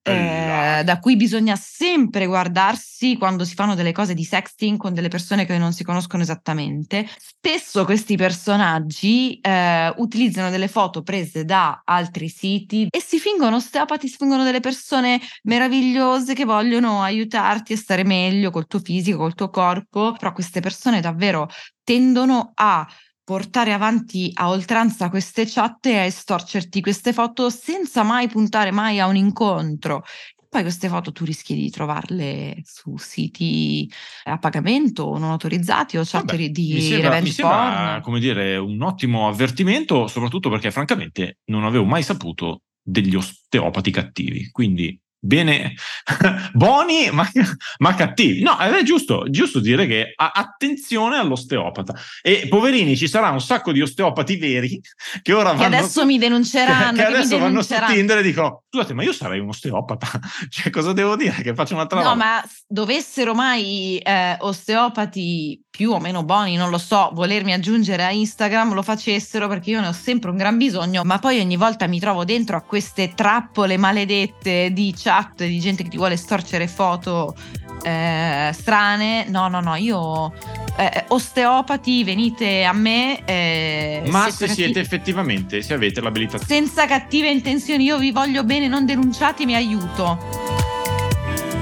eh, 0.02 0.82
da 0.84 1.00
cui 1.00 1.16
bisogna 1.16 1.56
sempre 1.56 2.26
guardarsi 2.26 3.18
quando 3.18 3.44
si 3.46 3.56
fanno 3.56 3.76
delle 3.76 3.92
cose 3.92 4.14
di 4.14 4.24
sexting 4.24 4.78
con 4.78 4.94
delle 4.94 5.10
persone 5.10 5.46
che 5.46 5.58
non 5.58 5.74
si 5.74 5.84
conoscono 5.84 6.24
esattamente. 6.24 7.08
Spesso 7.18 7.86
questi 7.86 8.16
personaggi 8.16 9.40
eh, 9.40 9.94
utilizzano 9.98 10.50
delle 10.50 10.68
foto 10.68 11.02
prese 11.02 11.46
da 11.46 11.82
altri 11.84 12.30
siti 12.30 12.88
e 12.90 13.02
si 13.02 13.20
fingono 13.20 13.58
osteopati, 13.58 14.08
si 14.08 14.18
fingono 14.18 14.44
delle 14.44 14.60
persone 14.60 15.20
meravigliose 15.44 16.34
che 16.34 16.46
vogliono 16.46 17.02
aiutarti 17.02 17.74
a 17.74 17.78
stare 17.78 18.04
meglio 18.04 18.52
col 18.52 18.68
tuo 18.68 18.80
fisico, 18.80 19.18
col 19.18 19.36
tuo 19.36 19.50
corpo, 19.50 20.14
però 20.18 20.32
queste 20.32 20.60
persone 20.60 21.02
davvero 21.02 21.50
tendono 21.84 22.52
a 22.56 22.88
portare 23.30 23.74
avanti 23.74 24.32
a 24.34 24.50
oltranza 24.50 25.08
queste 25.08 25.46
chat 25.46 25.86
e 25.86 25.98
a 26.00 26.04
estorcerti 26.04 26.82
queste 26.82 27.14
foto 27.14 27.52
senza 27.52 28.02
mai 28.02 28.28
puntare 28.28 28.72
mai 28.72 29.00
a 29.00 29.06
un 29.06 29.16
incontro. 29.16 30.04
Poi 30.50 30.64
queste 30.64 30.88
foto 30.88 31.12
tu 31.12 31.26
rischi 31.26 31.54
di 31.54 31.70
trovarle 31.70 32.60
su 32.64 32.98
siti 32.98 33.88
a 34.24 34.40
pagamento 34.40 35.04
o 35.04 35.20
non 35.20 35.30
autorizzati 35.30 35.98
o 35.98 36.02
chat 36.04 36.26
Vabbè, 36.26 36.50
di 36.50 36.74
mi 36.74 36.82
sembra, 36.82 37.10
revenge 37.10 37.28
mi 37.28 37.36
sembra, 37.36 37.58
porn. 37.58 38.02
come 38.02 38.20
dire, 38.20 38.58
un 38.58 38.82
ottimo 38.82 39.28
avvertimento, 39.28 40.08
soprattutto 40.08 40.50
perché 40.50 40.72
francamente 40.72 41.38
non 41.52 41.66
avevo 41.66 41.86
mai 41.86 42.02
saputo 42.02 42.64
degli 42.82 43.14
osteopati 43.14 43.92
cattivi. 43.92 44.50
Quindi 44.50 45.00
bene, 45.20 45.74
buoni 46.54 47.10
ma, 47.12 47.30
ma, 47.78 47.96
cattivi. 47.96 48.42
No, 48.42 48.58
è 48.58 48.84
giusto, 48.84 49.26
giusto 49.30 49.60
dire 49.60 49.86
che 49.86 50.14
attenzione 50.16 51.18
all'osteopata. 51.18 51.94
E 52.22 52.48
poverini, 52.48 52.96
ci 52.96 53.08
sarà 53.08 53.30
un 53.30 53.42
sacco 53.42 53.72
di 53.72 53.82
osteopati 53.82 54.38
veri 54.38 54.80
che 55.22 55.34
ora 55.34 55.52
vanno... 55.52 55.70
Che 55.70 55.78
adesso 55.78 56.06
mi 56.06 56.18
denunceranno. 56.18 56.98
Che, 56.98 56.98
che 56.98 57.06
adesso 57.06 57.38
vanno 57.38 57.62
su 57.62 57.76
Tinder 57.88 58.20
e 58.20 58.22
dicono, 58.22 58.64
scusate, 58.70 58.94
ma 58.94 59.04
io 59.04 59.14
sarei 59.14 59.40
un 59.40 59.50
osteopata. 59.50 60.08
cioè, 60.50 60.70
cosa 60.72 60.94
devo 60.94 61.16
dire? 61.16 61.42
Che 61.42 61.54
faccio 61.54 61.74
un'altra 61.74 62.00
no, 62.00 62.06
volta? 62.06 62.18
No, 62.18 62.32
ma 62.32 62.44
dovessero 62.68 63.34
mai 63.34 63.98
eh, 63.98 64.38
osteopati 64.40 65.62
più 65.80 65.92
o 65.92 66.00
meno 66.02 66.24
buoni, 66.24 66.58
non 66.58 66.72
lo 66.72 66.78
so, 66.78 67.10
volermi 67.14 67.54
aggiungere 67.54 68.04
a 68.04 68.12
Instagram, 68.12 68.74
lo 68.74 68.82
facessero 68.82 69.48
perché 69.48 69.70
io 69.70 69.80
ne 69.80 69.88
ho 69.88 69.94
sempre 69.94 70.30
un 70.30 70.36
gran 70.36 70.58
bisogno, 70.58 71.04
ma 71.06 71.20
poi 71.20 71.40
ogni 71.40 71.56
volta 71.56 71.88
mi 71.88 72.02
trovo 72.02 72.26
dentro 72.26 72.58
a 72.58 72.62
queste 72.64 73.14
trappole 73.16 73.78
maledette 73.78 74.74
di 74.74 74.94
chat 74.94 75.46
di 75.46 75.58
gente 75.62 75.84
che 75.84 75.88
ti 75.88 75.96
vuole 75.96 76.18
storcere 76.18 76.68
foto 76.68 77.34
eh, 77.82 78.50
strane. 78.52 79.30
No, 79.30 79.48
no, 79.48 79.62
no, 79.62 79.76
io 79.76 80.34
eh, 80.76 81.06
osteopati, 81.08 82.04
venite 82.04 82.66
a 82.66 82.74
me. 82.74 83.24
Eh, 83.24 84.04
Ma 84.08 84.30
se 84.30 84.50
siete 84.50 84.82
effettivamente, 84.82 85.62
se 85.62 85.74
avete 85.74 86.02
l'abilitazione. 86.02 86.46
Senza 86.46 86.88
cattive 86.88 87.30
intenzioni, 87.30 87.86
io 87.86 87.98
vi 87.98 88.12
voglio 88.12 88.44
bene, 88.44 88.68
non 88.68 88.86
denunciatemi, 88.86 89.56
aiuto. 89.56 90.59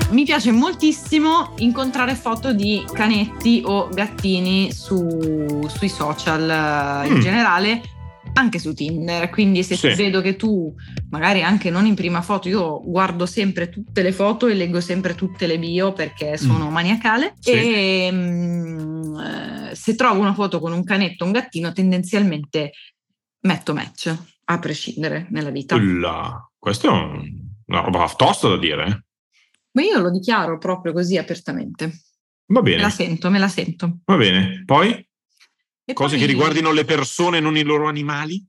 Mi 0.10 0.24
piace 0.24 0.52
moltissimo 0.52 1.54
incontrare 1.58 2.16
foto 2.16 2.54
di 2.54 2.84
canetti 2.94 3.62
o 3.66 3.90
gattini 3.90 4.72
su, 4.72 5.68
sui 5.68 5.90
social 5.90 7.06
mm. 7.06 7.12
in 7.12 7.20
generale 7.20 7.82
anche 8.34 8.60
su 8.60 8.74
Tinder, 8.74 9.30
quindi 9.30 9.64
se 9.64 9.76
sì. 9.76 9.90
vedo 9.96 10.22
che 10.22 10.36
tu 10.36 10.74
magari 11.10 11.44
anche 11.44 11.70
non 11.70 11.86
in 11.86 11.96
prima 11.96 12.22
foto, 12.22 12.48
io 12.48 12.82
guardo 12.84 13.26
sempre 13.26 13.70
tutte 13.70 14.02
le 14.02 14.12
foto 14.12 14.48
e 14.48 14.54
leggo 14.54 14.80
sempre 14.80 15.16
tutte 15.16 15.48
le 15.48 15.58
bio 15.60 15.92
perché 15.92 16.38
sono 16.38 16.70
mm. 16.70 16.72
maniacale 16.74 17.34
sì. 17.40 17.52
e 17.52 18.10
um, 18.12 19.72
se 19.74 19.96
trovo 19.96 20.22
una 20.22 20.34
foto 20.34 20.60
con 20.60 20.72
un 20.72 20.84
canetto 20.84 21.24
o 21.24 21.28
un 21.28 21.34
gattino 21.34 21.74
tendenzialmente 21.74 22.72
metto 23.42 23.74
match 23.74 24.16
a 24.46 24.60
prescindere 24.60 25.28
nella 25.32 25.50
vita. 25.50 25.76
Ulla, 25.76 26.50
questa 26.58 26.88
è 26.88 26.92
una 26.92 27.80
roba 27.82 28.08
tosta 28.16 28.48
da 28.48 28.58
dire. 28.58 29.07
Ma 29.78 29.84
io 29.84 30.00
lo 30.00 30.10
dichiaro 30.10 30.58
proprio 30.58 30.92
così 30.92 31.18
apertamente. 31.18 32.02
Va 32.48 32.62
bene. 32.64 32.78
Me 32.78 32.82
la 32.82 32.90
sento, 32.90 33.30
me 33.30 33.38
la 33.38 33.48
sento. 33.48 34.00
Va 34.06 34.16
bene. 34.16 34.64
Poi? 34.66 34.90
E 34.90 35.94
Cose 35.94 36.16
poi, 36.16 36.20
che 36.20 36.26
riguardino 36.26 36.72
le 36.72 36.84
persone, 36.84 37.40
non 37.40 37.56
i 37.56 37.62
loro 37.62 37.88
animali? 37.88 38.44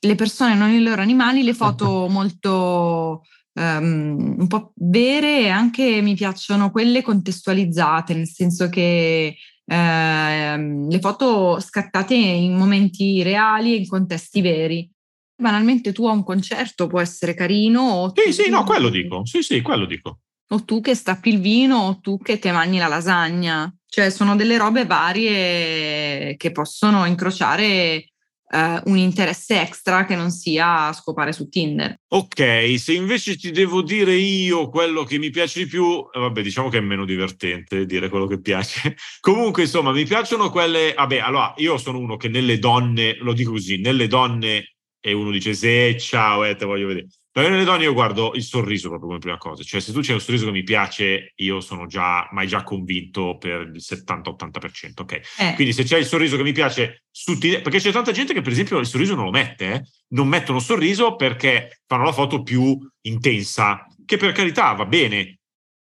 Le 0.00 0.14
persone, 0.14 0.54
non 0.54 0.70
i 0.70 0.82
loro 0.82 1.00
animali, 1.00 1.42
le 1.42 1.54
foto 1.54 2.06
molto 2.10 3.22
um, 3.54 4.36
un 4.38 4.46
po' 4.46 4.72
vere 4.76 5.40
e 5.40 5.48
anche 5.48 6.02
mi 6.02 6.14
piacciono 6.14 6.70
quelle 6.70 7.00
contestualizzate, 7.00 8.12
nel 8.12 8.28
senso 8.28 8.68
che 8.68 9.36
uh, 9.64 9.72
le 9.72 10.98
foto 11.00 11.60
scattate 11.60 12.14
in 12.14 12.56
momenti 12.56 13.22
reali 13.22 13.72
e 13.72 13.78
in 13.78 13.88
contesti 13.88 14.42
veri. 14.42 14.86
Banalmente 15.34 15.92
tu 15.92 16.06
a 16.06 16.12
un 16.12 16.24
concerto 16.24 16.88
può 16.88 17.00
essere 17.00 17.32
carino 17.32 18.12
Sì, 18.14 18.32
sì, 18.34 18.50
no, 18.50 18.64
quello 18.64 18.90
dico. 18.90 19.24
Sì, 19.24 19.40
sì, 19.40 19.62
quello 19.62 19.86
dico. 19.86 20.18
O 20.48 20.64
tu 20.64 20.80
che 20.80 20.94
stappi 20.94 21.28
il 21.30 21.40
vino 21.40 21.76
o 21.76 22.00
tu 22.00 22.18
che 22.18 22.38
te 22.38 22.52
mangi 22.52 22.78
la 22.78 22.88
lasagna. 22.88 23.72
Cioè 23.86 24.10
sono 24.10 24.36
delle 24.36 24.56
robe 24.56 24.84
varie 24.84 26.36
che 26.36 26.52
possono 26.52 27.04
incrociare 27.04 28.04
Uh, 28.50 28.80
un 28.88 28.96
interesse 28.96 29.60
extra 29.60 30.06
che 30.06 30.16
non 30.16 30.30
sia 30.30 30.90
scopare 30.94 31.34
su 31.34 31.50
Tinder. 31.50 32.00
Ok, 32.08 32.76
se 32.78 32.94
invece 32.94 33.36
ti 33.36 33.50
devo 33.50 33.82
dire 33.82 34.14
io 34.14 34.70
quello 34.70 35.04
che 35.04 35.18
mi 35.18 35.28
piace 35.28 35.64
di 35.64 35.66
più, 35.66 35.98
eh, 36.10 36.18
vabbè, 36.18 36.40
diciamo 36.40 36.70
che 36.70 36.78
è 36.78 36.80
meno 36.80 37.04
divertente 37.04 37.84
dire 37.84 38.08
quello 38.08 38.26
che 38.26 38.40
piace. 38.40 38.96
Comunque, 39.20 39.64
insomma, 39.64 39.92
mi 39.92 40.06
piacciono 40.06 40.48
quelle. 40.48 40.94
Vabbè, 40.96 41.18
allora 41.18 41.52
io 41.58 41.76
sono 41.76 41.98
uno 41.98 42.16
che 42.16 42.28
nelle 42.28 42.58
donne, 42.58 43.18
lo 43.20 43.34
dico 43.34 43.50
così, 43.50 43.82
nelle 43.82 44.06
donne 44.06 44.76
e 44.98 45.12
uno 45.12 45.30
dice 45.30 45.52
se 45.52 45.98
ciao, 45.98 46.44
eh, 46.44 46.56
te 46.56 46.64
voglio 46.64 46.86
vedere. 46.86 47.08
Però 47.38 47.50
nelle 47.50 47.62
donne 47.62 47.84
io 47.84 47.92
guardo 47.92 48.32
il 48.34 48.42
sorriso 48.42 48.88
proprio 48.88 49.06
come 49.10 49.20
prima 49.20 49.36
cosa, 49.36 49.62
cioè 49.62 49.78
se 49.78 49.92
tu 49.92 50.00
c'è 50.00 50.12
un 50.12 50.20
sorriso 50.20 50.46
che 50.46 50.50
mi 50.50 50.64
piace, 50.64 51.34
io 51.36 51.60
sono 51.60 51.86
già, 51.86 52.28
mai 52.32 52.48
già 52.48 52.64
convinto 52.64 53.36
per 53.38 53.60
il 53.60 53.80
70-80%, 53.80 55.02
ok? 55.02 55.20
Eh. 55.38 55.54
Quindi 55.54 55.72
se 55.72 55.84
c'è 55.84 55.98
il 55.98 56.04
sorriso 56.04 56.36
che 56.36 56.42
mi 56.42 56.50
piace, 56.50 57.04
sottile, 57.12 57.60
perché 57.60 57.78
c'è 57.78 57.92
tanta 57.92 58.10
gente 58.10 58.34
che 58.34 58.40
per 58.40 58.50
esempio 58.50 58.80
il 58.80 58.86
sorriso 58.86 59.14
non 59.14 59.26
lo 59.26 59.30
mette, 59.30 59.72
eh? 59.72 59.82
non 60.14 60.26
mettono 60.26 60.58
sorriso 60.58 61.14
perché 61.14 61.82
fanno 61.86 62.02
la 62.02 62.12
foto 62.12 62.42
più 62.42 62.76
intensa, 63.02 63.86
che 64.04 64.16
per 64.16 64.32
carità 64.32 64.72
va 64.72 64.86
bene, 64.86 65.38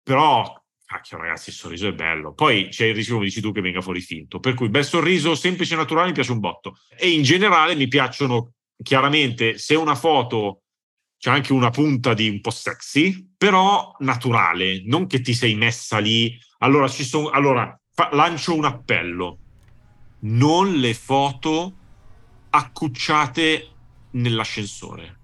però 0.03 0.55
cacchio 0.85 1.17
ragazzi 1.17 1.49
il 1.49 1.55
sorriso 1.55 1.87
è 1.87 1.93
bello 1.93 2.33
poi 2.33 2.69
c'è 2.69 2.85
il 2.85 2.95
rischio 2.95 3.15
come 3.15 3.25
dici 3.25 3.41
tu 3.41 3.51
che 3.51 3.61
venga 3.61 3.79
fuori 3.79 4.01
finto 4.01 4.39
per 4.39 4.55
cui 4.55 4.69
bel 4.69 4.83
sorriso 4.83 5.35
semplice 5.35 5.75
e 5.75 5.77
naturale 5.77 6.07
mi 6.07 6.13
piace 6.13 6.31
un 6.31 6.39
botto 6.39 6.79
e 6.97 7.11
in 7.11 7.21
generale 7.21 7.75
mi 7.75 7.87
piacciono 7.87 8.53
chiaramente 8.81 9.59
se 9.59 9.75
una 9.75 9.93
foto 9.93 10.63
c'è 11.19 11.29
anche 11.29 11.51
una 11.51 11.69
punta 11.69 12.13
di 12.13 12.29
un 12.29 12.39
po' 12.39 12.49
sexy, 12.49 13.33
però 13.37 13.93
naturale, 13.99 14.83
non 14.85 15.05
che 15.05 15.19
ti 15.19 15.33
sei 15.33 15.53
messa 15.53 15.97
lì. 15.97 16.39
Allora, 16.59 16.87
ci 16.87 17.03
sono, 17.03 17.29
allora 17.29 17.77
fa, 17.93 18.09
lancio 18.13 18.55
un 18.55 18.63
appello. 18.63 19.37
Non 20.21 20.75
le 20.75 20.93
foto 20.93 21.73
accucciate 22.51 23.67
nell'ascensore. 24.11 25.17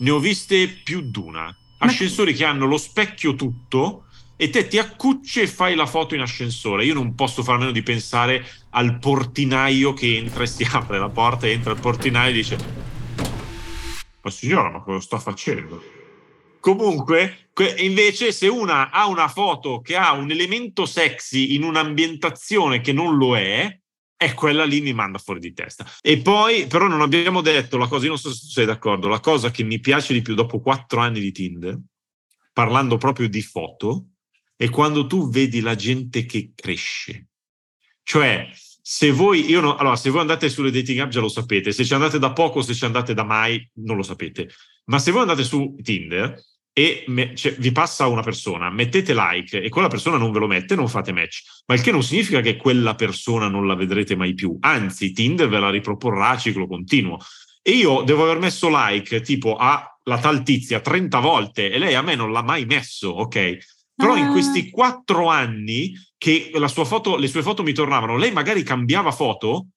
Ne 0.00 0.10
ho 0.10 0.18
viste 0.18 0.68
più 0.68 1.10
d'una. 1.10 1.56
Ascensori 1.78 2.34
che 2.34 2.44
hanno 2.44 2.66
lo 2.66 2.76
specchio 2.76 3.34
tutto 3.34 4.04
e 4.36 4.50
te 4.50 4.68
ti 4.68 4.78
accucci 4.78 5.40
e 5.40 5.46
fai 5.46 5.74
la 5.74 5.86
foto 5.86 6.14
in 6.14 6.20
ascensore. 6.20 6.84
Io 6.84 6.92
non 6.92 7.14
posso 7.14 7.42
far 7.42 7.56
meno 7.56 7.70
di 7.70 7.82
pensare 7.82 8.46
al 8.70 8.98
portinaio 8.98 9.94
che 9.94 10.16
entra 10.16 10.42
e 10.42 10.46
si 10.46 10.68
apre 10.70 10.98
la 10.98 11.08
porta 11.08 11.46
e 11.46 11.52
entra 11.52 11.72
il 11.72 11.80
portinaio 11.80 12.30
e 12.30 12.34
dice 12.34 12.96
ma 14.20 14.30
signora 14.30 14.70
ma 14.70 14.82
cosa 14.82 15.00
sta 15.00 15.18
facendo? 15.18 15.82
Comunque, 16.60 17.50
invece, 17.78 18.32
se 18.32 18.48
una 18.48 18.90
ha 18.90 19.06
una 19.06 19.28
foto 19.28 19.80
che 19.80 19.96
ha 19.96 20.12
un 20.12 20.30
elemento 20.30 20.86
sexy 20.86 21.54
in 21.54 21.62
un'ambientazione 21.62 22.80
che 22.80 22.92
non 22.92 23.16
lo 23.16 23.36
è, 23.36 23.80
è 24.16 24.34
quella 24.34 24.64
lì 24.64 24.80
mi 24.80 24.92
manda 24.92 25.18
fuori 25.18 25.38
di 25.38 25.52
testa. 25.52 25.88
E 26.02 26.18
poi, 26.18 26.66
però, 26.66 26.88
non 26.88 27.00
abbiamo 27.00 27.40
detto 27.40 27.78
la 27.78 27.86
cosa, 27.86 28.04
io 28.04 28.10
non 28.10 28.18
so 28.18 28.32
se 28.34 28.40
tu 28.40 28.46
sei 28.48 28.66
d'accordo, 28.66 29.06
la 29.06 29.20
cosa 29.20 29.52
che 29.52 29.62
mi 29.62 29.78
piace 29.78 30.12
di 30.12 30.20
più 30.20 30.34
dopo 30.34 30.60
quattro 30.60 31.00
anni 31.00 31.20
di 31.20 31.30
Tinder, 31.30 31.78
parlando 32.52 32.96
proprio 32.96 33.28
di 33.28 33.40
foto, 33.40 34.08
è 34.56 34.68
quando 34.68 35.06
tu 35.06 35.30
vedi 35.30 35.60
la 35.60 35.76
gente 35.76 36.26
che 36.26 36.50
cresce. 36.56 37.28
Cioè, 38.02 38.50
se 38.90 39.10
voi, 39.10 39.50
no, 39.50 39.76
allora, 39.76 39.96
se 39.96 40.08
voi 40.08 40.22
andate 40.22 40.48
sulle 40.48 40.70
dating 40.70 41.00
app 41.00 41.10
già 41.10 41.20
lo 41.20 41.28
sapete, 41.28 41.72
se 41.72 41.84
ci 41.84 41.92
andate 41.92 42.18
da 42.18 42.32
poco, 42.32 42.62
se 42.62 42.72
ci 42.72 42.86
andate 42.86 43.12
da 43.12 43.22
mai, 43.22 43.70
non 43.84 43.96
lo 43.96 44.02
sapete. 44.02 44.48
Ma 44.86 44.98
se 44.98 45.10
voi 45.10 45.20
andate 45.20 45.44
su 45.44 45.76
Tinder 45.82 46.42
e 46.72 47.04
me, 47.08 47.34
cioè, 47.36 47.54
vi 47.58 47.70
passa 47.70 48.06
una 48.06 48.22
persona, 48.22 48.70
mettete 48.70 49.12
like 49.12 49.60
e 49.60 49.68
quella 49.68 49.88
persona 49.88 50.16
non 50.16 50.32
ve 50.32 50.38
lo 50.38 50.46
mette, 50.46 50.74
non 50.74 50.88
fate 50.88 51.12
match. 51.12 51.42
Ma 51.66 51.74
il 51.74 51.82
che 51.82 51.92
non 51.92 52.02
significa 52.02 52.40
che 52.40 52.56
quella 52.56 52.94
persona 52.94 53.46
non 53.48 53.66
la 53.66 53.74
vedrete 53.74 54.16
mai 54.16 54.32
più. 54.32 54.56
Anzi, 54.58 55.12
Tinder 55.12 55.50
ve 55.50 55.58
la 55.58 55.68
riproporrà 55.68 56.30
a 56.30 56.38
ciclo 56.38 56.66
continuo. 56.66 57.18
E 57.60 57.72
io 57.72 58.00
devo 58.06 58.22
aver 58.22 58.38
messo 58.38 58.70
like 58.72 59.20
tipo 59.20 59.56
a 59.56 59.98
la 60.04 60.18
tal 60.18 60.42
tizia 60.42 60.80
30 60.80 61.18
volte 61.18 61.70
e 61.70 61.76
lei 61.76 61.94
a 61.94 62.00
me 62.00 62.14
non 62.14 62.32
l'ha 62.32 62.42
mai 62.42 62.64
messo, 62.64 63.10
ok? 63.10 63.58
Però 63.98 64.16
in 64.16 64.30
questi 64.30 64.70
quattro 64.70 65.26
anni 65.26 65.92
che 66.16 66.52
foto, 66.84 67.16
le 67.16 67.26
sue 67.26 67.42
foto 67.42 67.64
mi 67.64 67.72
tornavano, 67.72 68.16
lei 68.16 68.30
magari 68.30 68.62
cambiava 68.62 69.10
foto 69.10 69.70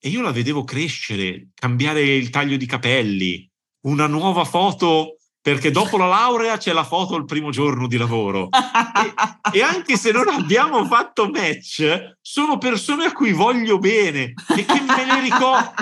e 0.00 0.08
io 0.08 0.22
la 0.22 0.32
vedevo 0.32 0.64
crescere, 0.64 1.48
cambiare 1.52 2.00
il 2.00 2.30
taglio 2.30 2.56
di 2.56 2.64
capelli, 2.64 3.46
una 3.82 4.06
nuova 4.06 4.46
foto 4.46 5.18
perché 5.42 5.70
dopo 5.70 5.96
la 5.96 6.06
laurea 6.06 6.58
c'è 6.58 6.72
la 6.72 6.84
foto 6.84 7.16
il 7.16 7.24
primo 7.24 7.50
giorno 7.50 7.86
di 7.86 7.96
lavoro. 7.96 8.48
e, 8.50 9.58
e, 9.58 9.62
anche 9.62 9.96
se 9.96 10.12
non 10.12 10.28
abbiamo 10.28 10.84
fatto 10.84 11.30
match, 11.30 12.16
sono 12.20 12.58
persone 12.58 13.06
a 13.06 13.12
cui 13.12 13.32
voglio 13.32 13.78
bene 13.78 14.34
e 14.56 14.64
che 14.64 14.80
me 14.80 15.06
le 15.06 15.20
ricordo. 15.20 15.72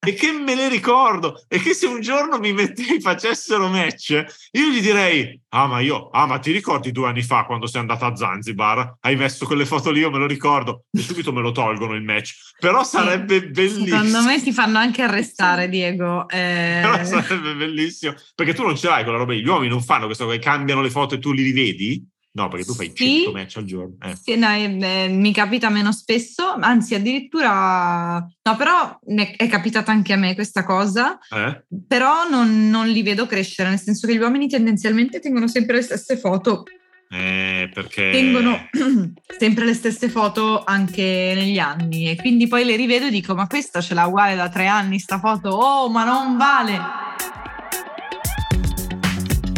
e 0.00 0.14
che 0.14 0.32
me 0.32 0.54
le 0.54 0.68
ricordo. 0.68 1.44
E 1.48 1.58
che 1.58 1.74
se 1.74 1.86
un 1.86 2.00
giorno 2.00 2.38
mi 2.38 2.52
mettei 2.52 3.00
facessero 3.00 3.68
match, 3.68 4.24
io 4.52 4.68
gli 4.68 4.80
direi: 4.80 5.40
Ah, 5.50 5.66
ma 5.66 5.80
io, 5.80 6.10
ah, 6.10 6.26
ma 6.26 6.38
ti 6.38 6.52
ricordi 6.52 6.92
due 6.92 7.08
anni 7.08 7.22
fa 7.22 7.44
quando 7.44 7.66
sei 7.66 7.80
andata 7.80 8.06
a 8.06 8.14
Zanzibar? 8.14 8.98
Hai 9.00 9.16
messo 9.16 9.46
quelle 9.46 9.64
foto 9.64 9.90
lì, 9.90 10.00
io 10.00 10.10
me 10.10 10.18
lo 10.18 10.26
ricordo. 10.26 10.84
E 10.92 11.00
subito 11.00 11.32
me 11.32 11.40
lo 11.40 11.52
tolgono 11.52 11.94
il 11.94 12.02
match. 12.02 12.34
Però 12.58 12.84
sarebbe 12.84 13.48
bellissimo. 13.48 13.86
Secondo 13.86 14.22
me 14.22 14.42
ti 14.42 14.52
fanno 14.52 14.78
anche 14.78 15.02
arrestare, 15.02 15.68
Diego. 15.68 16.28
Eh... 16.28 16.80
Però 16.82 17.02
sarebbe 17.04 17.54
bellissimo. 17.54 18.14
Perché 18.34 18.52
tu 18.52 18.62
non 18.62 18.76
ce 18.76 18.88
l'hai 18.88 19.04
quella 19.10 19.24
roba. 19.24 19.34
Gli 19.34 19.46
uomini 19.46 19.68
non 19.68 19.82
fanno 19.82 20.06
questo, 20.06 20.26
che 20.26 20.38
cambiano 20.38 20.82
le 20.82 20.90
foto 20.90 21.14
e 21.14 21.18
tu 21.18 21.32
li 21.32 21.42
rivedi? 21.42 22.06
No, 22.30 22.48
perché 22.48 22.66
tu 22.66 22.74
fai 22.74 22.92
sì, 22.94 23.22
100 23.22 23.32
match 23.32 23.56
al 23.56 23.64
giorno. 23.64 23.96
Eh. 24.00 24.14
Sì, 24.14 24.36
no, 24.36 24.48
eh, 24.54 25.08
mi 25.08 25.32
capita 25.32 25.70
meno 25.70 25.92
spesso, 25.92 26.54
anzi 26.60 26.94
addirittura... 26.94 28.24
No, 28.42 28.56
però 28.56 28.98
è 29.36 29.48
capitata 29.48 29.90
anche 29.90 30.12
a 30.12 30.16
me 30.16 30.34
questa 30.34 30.62
cosa, 30.62 31.18
eh? 31.34 31.64
però 31.86 32.28
non, 32.28 32.70
non, 32.70 32.86
li 32.86 33.02
vedo 33.02 33.26
crescere, 33.26 33.70
nel 33.70 33.80
senso 33.80 34.06
che 34.06 34.14
gli 34.14 34.20
uomini 34.20 34.46
tendenzialmente 34.46 35.18
tengono 35.18 35.48
sempre 35.48 35.76
le 35.76 35.82
stesse 35.82 36.16
foto. 36.16 36.62
Eh, 37.10 37.70
perché... 37.74 38.10
Tengono 38.12 38.68
sempre 39.38 39.64
le 39.64 39.74
stesse 39.74 40.08
foto 40.08 40.62
anche 40.62 41.32
negli 41.34 41.58
anni 41.58 42.08
e 42.08 42.16
quindi 42.16 42.46
poi 42.46 42.64
le 42.64 42.76
rivedo 42.76 43.06
e 43.06 43.10
dico 43.10 43.34
ma 43.34 43.46
questa 43.46 43.80
ce 43.80 43.94
l'ha 43.94 44.06
uguale 44.06 44.36
da 44.36 44.48
tre 44.48 44.66
anni 44.66 44.98
sta 44.98 45.18
foto, 45.18 45.48
oh 45.48 45.88
ma 45.88 46.04
non 46.04 46.36
vale! 46.36 47.07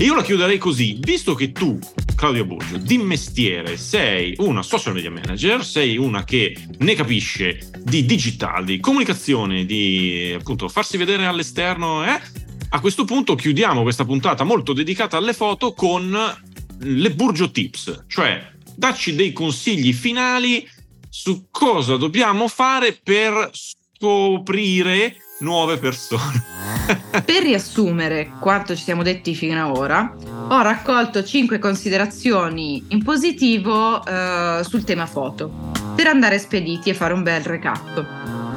E 0.00 0.04
io 0.04 0.14
la 0.14 0.22
chiuderei 0.22 0.56
così, 0.56 0.96
visto 0.98 1.34
che 1.34 1.52
tu, 1.52 1.78
Claudio 2.16 2.46
Boggio, 2.46 2.78
di 2.78 2.96
mestiere 2.96 3.76
sei 3.76 4.34
una 4.38 4.62
social 4.62 4.94
media 4.94 5.10
manager, 5.10 5.62
sei 5.62 5.98
una 5.98 6.24
che 6.24 6.56
ne 6.78 6.94
capisce 6.94 7.68
di 7.82 8.06
digitale, 8.06 8.64
di 8.64 8.80
comunicazione, 8.80 9.66
di 9.66 10.34
appunto 10.34 10.70
farsi 10.70 10.96
vedere 10.96 11.26
all'esterno, 11.26 12.02
eh? 12.02 12.18
a 12.70 12.80
questo 12.80 13.04
punto 13.04 13.34
chiudiamo 13.34 13.82
questa 13.82 14.06
puntata 14.06 14.42
molto 14.42 14.72
dedicata 14.72 15.18
alle 15.18 15.34
foto 15.34 15.74
con 15.74 16.18
le 16.78 17.10
Burgio 17.10 17.50
Tips, 17.50 18.04
cioè 18.06 18.52
dacci 18.74 19.14
dei 19.14 19.34
consigli 19.34 19.92
finali 19.92 20.66
su 21.10 21.48
cosa 21.50 21.96
dobbiamo 21.96 22.48
fare 22.48 22.98
per 23.02 23.50
scoprire 23.52 25.14
nuove 25.40 25.78
persone. 25.78 26.42
per 27.24 27.42
riassumere 27.42 28.32
quanto 28.40 28.74
ci 28.74 28.82
siamo 28.82 29.02
detti 29.02 29.34
fino 29.34 29.64
ad 29.64 29.76
ora, 29.76 30.14
ho 30.48 30.62
raccolto 30.62 31.22
5 31.22 31.58
considerazioni 31.58 32.84
in 32.88 33.02
positivo 33.02 34.04
eh, 34.04 34.60
sul 34.62 34.84
tema 34.84 35.06
foto, 35.06 35.70
per 35.94 36.06
andare 36.06 36.38
spediti 36.38 36.90
e 36.90 36.94
fare 36.94 37.12
un 37.12 37.22
bel 37.22 37.42
recap. 37.42 38.06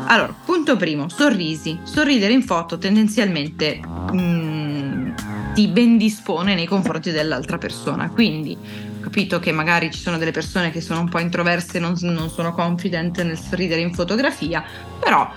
Allora, 0.05 0.35
punto 0.45 0.75
primo, 0.75 1.07
sorrisi. 1.09 1.79
Sorridere 1.83 2.33
in 2.33 2.43
foto 2.43 2.77
tendenzialmente 2.77 3.79
mm, 4.11 5.11
ti 5.53 5.67
ben 5.67 5.97
dispone 5.97 6.55
nei 6.55 6.65
confronti 6.65 7.11
dell'altra 7.11 7.57
persona, 7.57 8.09
quindi 8.09 8.57
capito 9.01 9.39
che 9.39 9.51
magari 9.51 9.91
ci 9.91 9.99
sono 9.99 10.17
delle 10.17 10.31
persone 10.31 10.71
che 10.71 10.81
sono 10.81 11.01
un 11.01 11.09
po' 11.09 11.19
introverse 11.19 11.77
e 11.77 11.79
non, 11.79 11.95
non 12.01 12.29
sono 12.29 12.53
confident 12.53 13.21
nel 13.21 13.37
sorridere 13.37 13.81
in 13.81 13.93
fotografia, 13.93 14.63
però 14.99 15.29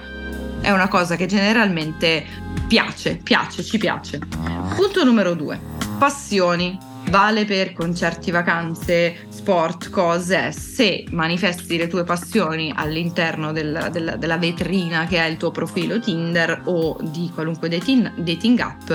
è 0.67 0.73
una 0.73 0.89
cosa 0.89 1.15
che 1.15 1.27
generalmente 1.27 2.27
piace, 2.67 3.21
piace, 3.23 3.63
ci 3.63 3.79
piace. 3.79 4.19
Punto 4.75 5.05
numero 5.05 5.35
due, 5.35 5.61
passioni. 5.97 6.77
Vale 7.09 7.45
per 7.45 7.73
concerti, 7.73 8.33
vacanze, 8.33 9.29
sport, 9.29 9.91
cose. 9.91 10.51
Se 10.51 11.05
manifesti 11.13 11.77
le 11.77 11.87
tue 11.87 12.03
passioni 12.03 12.73
all'interno 12.75 13.53
del, 13.53 13.91
del, 13.93 14.17
della 14.19 14.39
vetrina 14.39 15.07
che 15.07 15.19
è 15.19 15.27
il 15.27 15.37
tuo 15.37 15.53
profilo 15.53 16.01
Tinder 16.01 16.63
o 16.65 16.97
di 17.01 17.31
qualunque 17.33 17.69
dating, 17.69 18.13
dating 18.17 18.59
app, 18.59 18.93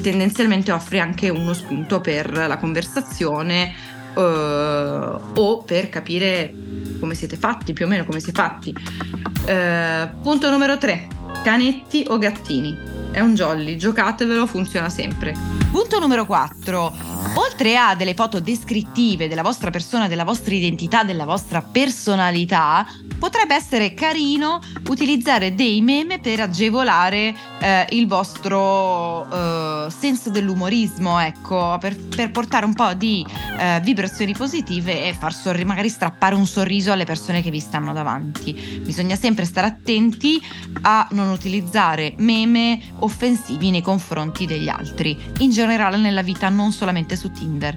tendenzialmente 0.00 0.72
offri 0.72 1.00
anche 1.00 1.28
uno 1.28 1.52
spunto 1.52 2.00
per 2.00 2.32
la 2.32 2.56
conversazione 2.56 3.74
uh, 4.14 5.38
o 5.38 5.62
per 5.64 5.88
capire 5.88 6.52
come 6.98 7.14
siete 7.14 7.36
fatti, 7.36 7.72
più 7.72 7.86
o 7.86 7.88
meno 7.88 8.04
come 8.04 8.20
siete 8.20 8.40
fatti. 8.40 8.74
Uh, 8.74 10.20
punto 10.22 10.50
numero 10.50 10.78
3. 10.78 11.08
Canetti 11.42 12.04
o 12.08 12.18
gattini? 12.18 12.76
È 13.10 13.20
un 13.20 13.34
jolly, 13.34 13.76
giocatevelo, 13.76 14.46
funziona 14.46 14.88
sempre. 14.88 15.59
Punto 15.70 16.00
numero 16.00 16.26
4. 16.26 16.92
Oltre 17.34 17.76
a 17.76 17.94
delle 17.94 18.14
foto 18.14 18.40
descrittive 18.40 19.28
della 19.28 19.42
vostra 19.42 19.70
persona, 19.70 20.08
della 20.08 20.24
vostra 20.24 20.52
identità, 20.52 21.04
della 21.04 21.24
vostra 21.24 21.62
personalità, 21.62 22.84
potrebbe 23.20 23.54
essere 23.54 23.94
carino 23.94 24.60
utilizzare 24.88 25.54
dei 25.54 25.82
meme 25.82 26.18
per 26.18 26.40
agevolare 26.40 27.34
eh, 27.60 27.86
il 27.90 28.08
vostro 28.08 29.30
eh, 29.30 29.90
senso 29.90 30.30
dell'umorismo, 30.30 31.20
ecco, 31.20 31.76
per, 31.78 31.96
per, 31.96 32.30
portare 32.30 32.64
un 32.64 32.72
po' 32.72 32.94
di 32.94 33.24
eh, 33.58 33.78
vibrazioni 33.84 34.32
positive 34.32 35.06
e 35.06 35.14
far 35.14 35.34
sorri- 35.34 35.64
magari 35.64 35.90
strappare 35.90 36.34
un 36.34 36.46
sorriso 36.46 36.92
alle 36.92 37.04
persone 37.04 37.42
che 37.42 37.50
vi 37.50 37.60
stanno 37.60 37.92
davanti. 37.92 38.80
Bisogna 38.82 39.16
sempre 39.16 39.44
stare 39.44 39.66
attenti 39.66 40.42
a 40.82 41.06
non 41.12 41.28
utilizzare 41.28 42.14
meme 42.16 42.80
offensivi 43.00 43.70
nei 43.70 43.82
confronti 43.82 44.46
degli 44.46 44.68
altri, 44.68 45.16
in 45.38 45.50
generale 45.60 45.98
nella 45.98 46.22
vita, 46.22 46.48
non 46.48 46.72
solamente 46.72 47.16
su 47.16 47.30
Tinder. 47.30 47.76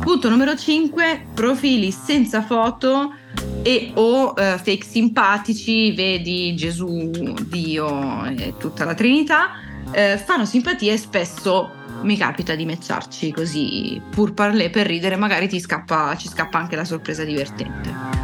Punto 0.00 0.28
numero 0.28 0.56
5, 0.56 1.26
profili 1.34 1.90
senza 1.90 2.42
foto 2.42 3.14
e 3.62 3.92
o 3.94 4.30
uh, 4.30 4.34
fake 4.34 4.84
simpatici, 4.84 5.92
vedi 5.92 6.54
Gesù, 6.54 7.10
Dio 7.46 8.24
e 8.24 8.54
tutta 8.58 8.84
la 8.84 8.94
Trinità, 8.94 9.50
uh, 9.86 10.18
fanno 10.18 10.44
simpatia 10.44 10.92
e 10.92 10.96
spesso 10.96 11.70
mi 12.02 12.16
capita 12.16 12.54
di 12.54 12.64
mecciarci 12.64 13.32
così 13.32 14.00
pur 14.10 14.34
parlé 14.34 14.70
per 14.70 14.86
ridere, 14.86 15.16
magari 15.16 15.48
scappa, 15.60 16.16
ci 16.16 16.28
scappa 16.28 16.58
anche 16.58 16.76
la 16.76 16.84
sorpresa 16.84 17.24
divertente. 17.24 18.21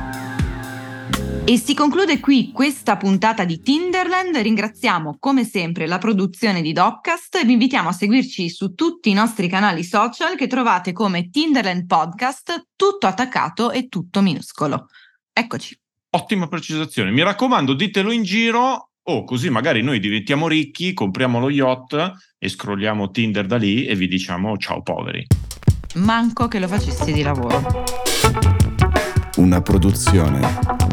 E 1.48 1.56
si 1.56 1.72
conclude 1.72 2.20
qui 2.20 2.52
questa 2.52 2.98
puntata 2.98 3.46
di 3.46 3.62
Tinderland. 3.62 4.36
Ringraziamo 4.36 5.16
come 5.18 5.44
sempre 5.44 5.86
la 5.86 5.96
produzione 5.96 6.60
di 6.60 6.74
Doccast 6.74 7.36
e 7.36 7.46
vi 7.46 7.52
invitiamo 7.52 7.88
a 7.88 7.92
seguirci 7.92 8.50
su 8.50 8.74
tutti 8.74 9.08
i 9.08 9.14
nostri 9.14 9.48
canali 9.48 9.82
social 9.82 10.36
che 10.36 10.46
trovate 10.46 10.92
come 10.92 11.30
Tinderland 11.30 11.86
Podcast, 11.86 12.66
tutto 12.76 13.06
attaccato 13.06 13.70
e 13.70 13.88
tutto 13.88 14.20
minuscolo. 14.20 14.88
Eccoci. 15.32 15.74
Ottima 16.10 16.48
precisazione. 16.48 17.12
Mi 17.12 17.22
raccomando, 17.22 17.72
ditelo 17.72 18.12
in 18.12 18.24
giro 18.24 18.90
oh, 19.02 19.24
così 19.24 19.48
magari 19.48 19.80
noi 19.80 20.00
diventiamo 20.00 20.48
ricchi, 20.48 20.92
compriamo 20.92 21.40
lo 21.40 21.48
yacht 21.48 22.12
e 22.36 22.46
scrolliamo 22.46 23.10
Tinder 23.10 23.46
da 23.46 23.56
lì 23.56 23.86
e 23.86 23.94
vi 23.94 24.06
diciamo 24.06 24.58
ciao 24.58 24.82
poveri. 24.82 25.26
Manco 25.94 26.46
che 26.46 26.58
lo 26.58 26.68
facessi 26.68 27.10
di 27.10 27.22
lavoro. 27.22 27.86
Una 29.36 29.62
produzione 29.62 30.87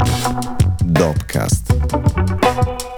Dopcast. 0.83 2.94